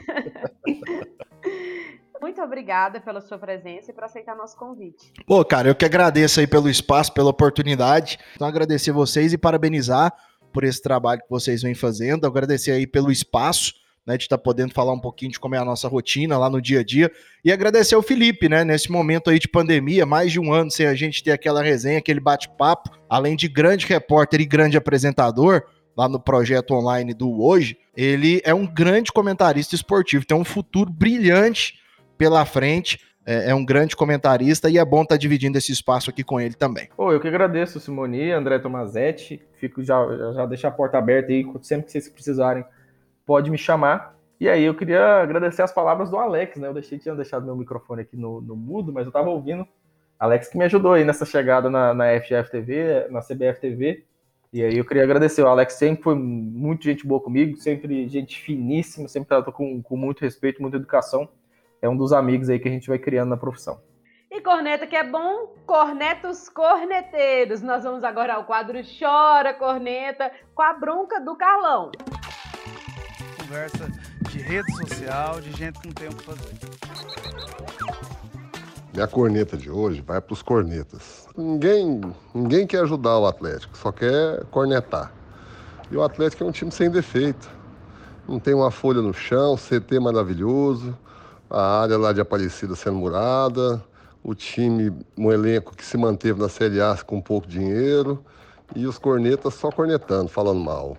Muito 2.22 2.42
obrigada 2.42 3.00
pela 3.00 3.22
sua 3.22 3.38
presença 3.38 3.92
e 3.92 3.94
por 3.94 4.04
aceitar 4.04 4.36
nosso 4.36 4.58
convite. 4.58 5.14
Pô, 5.28 5.46
cara, 5.46 5.68
eu 5.68 5.76
que 5.76 5.86
agradeço 5.86 6.40
aí 6.40 6.48
pelo 6.48 6.68
espaço, 6.68 7.14
pela 7.14 7.30
oportunidade. 7.30 8.18
Então, 8.34 8.48
agradecer 8.48 8.92
vocês 8.92 9.32
e 9.32 9.38
parabenizar 9.38 10.12
por 10.52 10.64
esse 10.64 10.82
trabalho 10.82 11.22
que 11.22 11.30
vocês 11.30 11.62
vêm 11.62 11.76
fazendo. 11.76 12.26
Agradecer 12.26 12.72
aí 12.72 12.88
pelo 12.88 13.12
espaço 13.12 13.76
né, 14.06 14.18
de 14.18 14.24
estar 14.24 14.38
tá 14.38 14.44
podendo 14.44 14.74
falar 14.74 14.94
um 14.94 15.00
pouquinho 15.00 15.32
de 15.32 15.40
como 15.40 15.56
é 15.56 15.58
a 15.58 15.66
nossa 15.66 15.88
rotina 15.88 16.38
lá 16.38 16.50
no 16.50 16.62
dia 16.62 16.82
a 16.82 16.84
dia. 16.84 17.12
E 17.44 17.52
agradecer 17.52 17.96
ao 17.96 18.04
Felipe, 18.04 18.48
né, 18.48 18.64
nesse 18.64 18.92
momento 18.92 19.30
aí 19.30 19.40
de 19.40 19.48
pandemia, 19.48 20.06
mais 20.06 20.32
de 20.32 20.40
um 20.40 20.54
ano 20.54 20.70
sem 20.70 20.86
a 20.86 20.94
gente 20.94 21.24
ter 21.24 21.32
aquela 21.32 21.64
resenha, 21.64 21.98
aquele 21.98 22.20
bate-papo, 22.20 22.92
além 23.10 23.36
de 23.36 23.48
grande 23.48 23.86
repórter 23.86 24.42
e 24.42 24.46
grande 24.46 24.78
apresentador, 24.78 25.64
lá 25.98 26.08
no 26.10 26.20
projeto 26.20 26.74
online 26.74 27.14
do 27.14 27.42
Hoje, 27.42 27.78
ele 27.96 28.42
é 28.44 28.54
um 28.54 28.68
grande 28.68 29.12
comentarista 29.12 29.76
esportivo, 29.76 30.26
tem 30.26 30.38
um 30.38 30.44
futuro 30.44 30.92
brilhante 30.92 31.76
pela 32.18 32.46
frente. 32.46 33.00
É, 33.28 33.50
é 33.50 33.56
um 33.56 33.66
grande 33.66 33.96
comentarista 33.96 34.70
e 34.70 34.78
é 34.78 34.86
bom 34.86 35.02
estar 35.02 35.16
tá 35.16 35.20
dividindo 35.20 35.58
esse 35.58 35.72
espaço 35.72 36.12
aqui 36.12 36.24
com 36.24 36.40
ele 36.40 36.54
também. 36.54 36.90
Pô, 36.96 37.12
eu 37.12 37.20
que 37.20 37.28
agradeço, 37.28 37.80
Simoni, 37.80 38.32
André 38.32 38.60
Tomazetti. 38.60 39.42
Fico 39.56 39.82
já, 39.82 39.98
já 40.36 40.46
deixar 40.46 40.68
a 40.68 40.72
porta 40.72 41.00
aberta 41.00 41.32
aí, 41.32 41.44
sempre 41.64 41.88
que 41.88 41.92
vocês 41.92 42.08
precisarem 42.08 42.64
pode 43.26 43.50
me 43.50 43.58
chamar. 43.58 44.16
E 44.40 44.50
aí 44.50 44.64
eu 44.64 44.76
queria 44.76 45.22
agradecer 45.22 45.62
as 45.62 45.74
palavras 45.74 46.10
do 46.10 46.18
Alex, 46.18 46.58
né? 46.58 46.68
Eu 46.68 46.74
deixei, 46.74 47.00
tinha 47.00 47.16
deixado 47.16 47.46
meu 47.46 47.56
microfone 47.56 48.02
aqui 48.02 48.18
no, 48.18 48.42
no 48.42 48.56
mudo, 48.56 48.92
mas 48.92 49.06
eu 49.06 49.10
estava 49.10 49.30
ouvindo. 49.30 49.66
Alex 50.20 50.48
que 50.50 50.58
me 50.58 50.66
ajudou 50.66 50.94
aí 50.94 51.04
nessa 51.04 51.26
chegada 51.26 51.70
na, 51.70 51.94
na 51.94 52.20
FGF 52.20 52.50
TV, 52.52 53.08
na 53.10 53.22
CBF 53.22 53.60
TV. 53.60 54.06
E 54.52 54.64
aí 54.64 54.78
eu 54.78 54.86
queria 54.86 55.04
agradecer. 55.04 55.42
O 55.42 55.48
Alex 55.48 55.74
sempre 55.74 56.04
foi 56.04 56.16
muito 56.16 56.84
gente 56.84 57.06
boa 57.06 57.22
comigo, 57.22 57.58
sempre 57.58 58.08
gente 58.08 58.40
finíssima, 58.40 59.08
sempre 59.08 59.30
tratou 59.30 59.54
com, 59.54 59.82
com 59.82 59.98
muito 59.98 60.22
respeito, 60.22 60.62
muita 60.62 60.78
educação. 60.78 61.28
É 61.82 61.90
um 61.90 61.98
dos 61.98 62.14
amigos 62.14 62.50
aí 62.50 62.60
que 62.60 62.68
a 62.68 62.72
gente 62.72 62.88
vai 62.88 62.98
criando 62.98 63.30
na 63.30 63.38
profissão. 63.38 63.80
E 64.32 64.42
corneta 64.42 64.88
que 64.88 64.96
é 64.96 65.04
bom, 65.04 65.54
cornetos 65.66 66.50
corneteiros. 66.50 67.62
Nós 67.62 67.84
vamos 67.84 68.04
agora 68.04 68.34
ao 68.36 68.46
quadro 68.46 68.80
Chora 69.00 69.54
Corneta 69.54 70.32
com 70.54 70.62
a 70.62 70.74
bronca 70.74 71.20
do 71.22 71.36
Carlão 71.36 71.92
conversa 73.46 73.88
de 74.32 74.40
rede 74.40 74.72
social, 74.76 75.40
de 75.40 75.52
gente 75.52 75.80
que 75.80 75.88
não 75.88 75.94
tem 75.94 76.08
o 76.08 76.16
que 76.16 76.24
fazer. 76.24 76.56
Minha 78.94 79.08
corneta 79.08 79.58
de 79.58 79.70
hoje 79.70 80.02
vai 80.02 80.20
para 80.20 80.34
os 80.34 80.42
cornetas. 80.42 81.28
Ninguém, 81.38 82.02
ninguém 82.34 82.66
quer 82.66 82.82
ajudar 82.84 83.20
o 83.20 83.28
Atlético, 83.28 83.78
só 83.78 83.92
quer 83.92 84.44
cornetar. 84.46 85.12
E 85.92 85.98
o 85.98 86.04
Atlético 86.04 86.44
é 86.44 86.48
um 86.48 86.52
time 86.52 86.72
sem 86.72 86.90
defeito. 86.90 87.50
Não 88.28 88.40
tem 88.40 88.54
uma 88.54 88.72
folha 88.72 89.02
no 89.02 89.14
chão, 89.14 89.56
CT 89.56 90.00
maravilhoso, 90.00 90.98
a 91.50 91.82
área 91.82 91.98
lá 91.98 92.12
de 92.12 92.22
Aparecida 92.22 92.76
sendo 92.76 92.98
murada, 92.98 93.84
o 94.24 94.34
time, 94.34 94.92
um 95.16 95.32
elenco 95.32 95.76
que 95.76 95.86
se 95.86 95.98
manteve 95.98 96.40
na 96.40 96.50
Série 96.50 96.82
A 96.82 96.98
com 97.06 97.22
pouco 97.22 97.48
dinheiro 97.48 98.24
e 98.76 98.88
os 98.88 98.98
cornetas 98.98 99.54
só 99.54 99.70
cornetando, 99.70 100.30
falando 100.30 100.60
mal. 100.60 100.98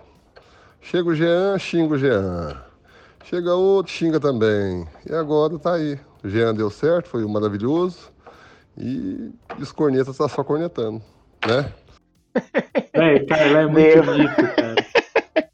Chega 0.81 1.09
o 1.09 1.15
Jean, 1.15 1.57
xinga 1.59 1.93
o 1.93 1.97
Jean. 1.97 2.61
Chega 3.25 3.53
outro, 3.53 3.91
xinga 3.91 4.19
também. 4.19 4.87
E 5.09 5.13
agora 5.13 5.59
tá 5.59 5.73
aí. 5.73 5.99
O 6.23 6.29
Jean 6.29 6.53
deu 6.53 6.69
certo, 6.69 7.09
foi 7.09 7.25
maravilhoso. 7.27 8.11
E, 8.77 9.31
os 9.59 9.71
cornetas 9.71 10.17
tá 10.17 10.29
só 10.29 10.43
cornetando. 10.43 11.01
né? 11.45 11.71
É, 12.93 13.19
cara, 13.25 13.61
é 13.61 13.67
muito 13.67 14.03
bonito, 14.03 14.35
cara. 14.35 14.75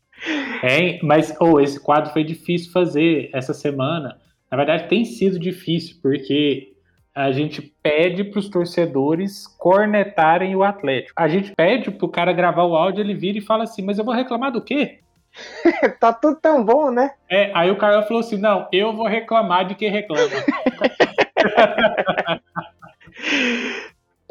É, 0.63 0.97
mas 1.03 1.35
oh, 1.41 1.59
esse 1.59 1.77
quadro 1.77 2.13
foi 2.13 2.23
difícil 2.23 2.71
fazer 2.71 3.29
essa 3.33 3.53
semana. 3.53 4.17
Na 4.49 4.55
verdade, 4.55 4.87
tem 4.87 5.03
sido 5.03 5.37
difícil, 5.37 5.97
porque 6.01 6.73
a 7.13 7.33
gente 7.33 7.61
pede 7.83 8.23
para 8.23 8.39
os 8.39 8.47
torcedores 8.47 9.45
cornetarem 9.57 10.55
o 10.55 10.63
Atlético. 10.63 11.21
A 11.21 11.27
gente 11.27 11.51
pede 11.53 11.91
para 11.91 12.05
o 12.05 12.09
cara 12.09 12.31
gravar 12.31 12.63
o 12.63 12.77
áudio, 12.77 13.01
ele 13.01 13.13
vira 13.13 13.37
e 13.37 13.41
fala 13.41 13.65
assim: 13.65 13.81
Mas 13.81 13.97
eu 13.99 14.05
vou 14.05 14.13
reclamar 14.13 14.53
do 14.53 14.61
quê? 14.61 14.99
tá 15.99 16.13
tudo 16.13 16.39
tão 16.39 16.63
bom, 16.63 16.91
né? 16.91 17.15
É, 17.29 17.51
aí 17.53 17.69
o 17.71 17.77
cara 17.77 18.03
falou 18.03 18.21
assim: 18.21 18.37
Não, 18.37 18.67
eu 18.71 18.93
vou 18.93 19.07
reclamar 19.07 19.67
de 19.67 19.75
quem 19.75 19.89
reclama. 19.89 20.23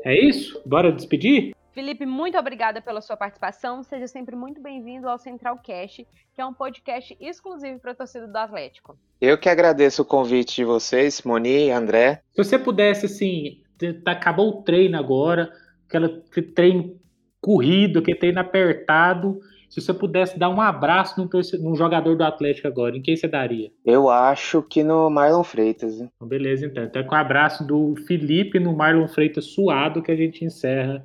é 0.05 0.15
isso? 0.15 0.63
Bora 0.65 0.93
despedir? 0.93 1.55
Felipe, 1.73 2.05
muito 2.05 2.37
obrigada 2.37 2.83
pela 2.83 3.01
sua 3.01 3.17
participação. 3.17 3.83
Seja 3.83 4.07
sempre 4.07 4.37
muito 4.37 4.61
bem-vindo 4.61 5.09
ao 5.09 5.17
Central 5.17 5.59
Cast, 5.59 6.07
que 6.35 6.41
é 6.41 6.45
um 6.45 6.53
podcast 6.53 7.17
exclusivo 7.19 7.81
para 7.81 7.93
a 7.93 7.95
torcida 7.95 8.29
do 8.29 8.37
Atlético. 8.37 8.99
Eu 9.19 9.39
que 9.39 9.49
agradeço 9.49 10.03
o 10.03 10.05
convite 10.05 10.57
de 10.57 10.65
vocês, 10.65 11.23
Moni 11.23 11.69
e 11.69 11.71
André. 11.71 12.21
Se 12.33 12.45
você 12.45 12.59
pudesse, 12.59 13.07
assim, 13.07 13.63
acabou 14.05 14.51
o 14.51 14.63
treino 14.63 14.99
agora, 14.99 15.51
aquele 15.89 16.21
treino 16.43 17.01
corrido, 17.41 18.01
aquele 18.01 18.19
treino 18.19 18.41
apertado, 18.41 19.41
se 19.73 19.81
você 19.81 19.95
pudesse 19.95 20.39
dar 20.39 20.51
um 20.51 20.61
abraço 20.61 21.19
num, 21.19 21.27
num, 21.61 21.75
jogador 21.75 22.15
do 22.15 22.23
Atlético 22.23 22.69
agora, 22.69 22.95
em 22.95 23.01
quem 23.01 23.17
você 23.17 23.27
daria? 23.27 23.73
Eu 23.87 24.11
acho 24.11 24.61
que 24.61 24.85
no 24.85 25.09
Marlon 25.09 25.43
Freitas. 25.43 25.99
Né? 25.99 26.11
Beleza, 26.21 26.67
então. 26.67 26.85
Então 26.85 27.01
é 27.01 27.05
com 27.07 27.15
o 27.15 27.19
abraço 27.19 27.67
do 27.67 27.95
Felipe 28.07 28.61
no 28.61 28.77
Marlon 28.77 29.09
Freitas 29.09 29.47
suado 29.47 30.03
que 30.03 30.13
a 30.13 30.15
gente 30.17 30.45
encerra 30.45 31.03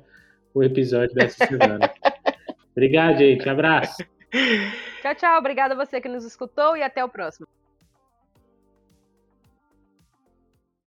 o 0.52 0.62
episódio 0.62 1.14
dessa 1.14 1.46
semana. 1.46 1.90
Obrigado, 2.76 3.16
gente. 3.16 3.48
Abraço. 3.48 4.04
Tchau, 5.00 5.14
tchau. 5.14 5.38
Obrigada 5.38 5.72
a 5.72 5.86
você 5.86 5.98
que 5.98 6.08
nos 6.08 6.26
escutou 6.26 6.76
e 6.76 6.82
até 6.82 7.02
o 7.02 7.08
próximo. 7.08 7.48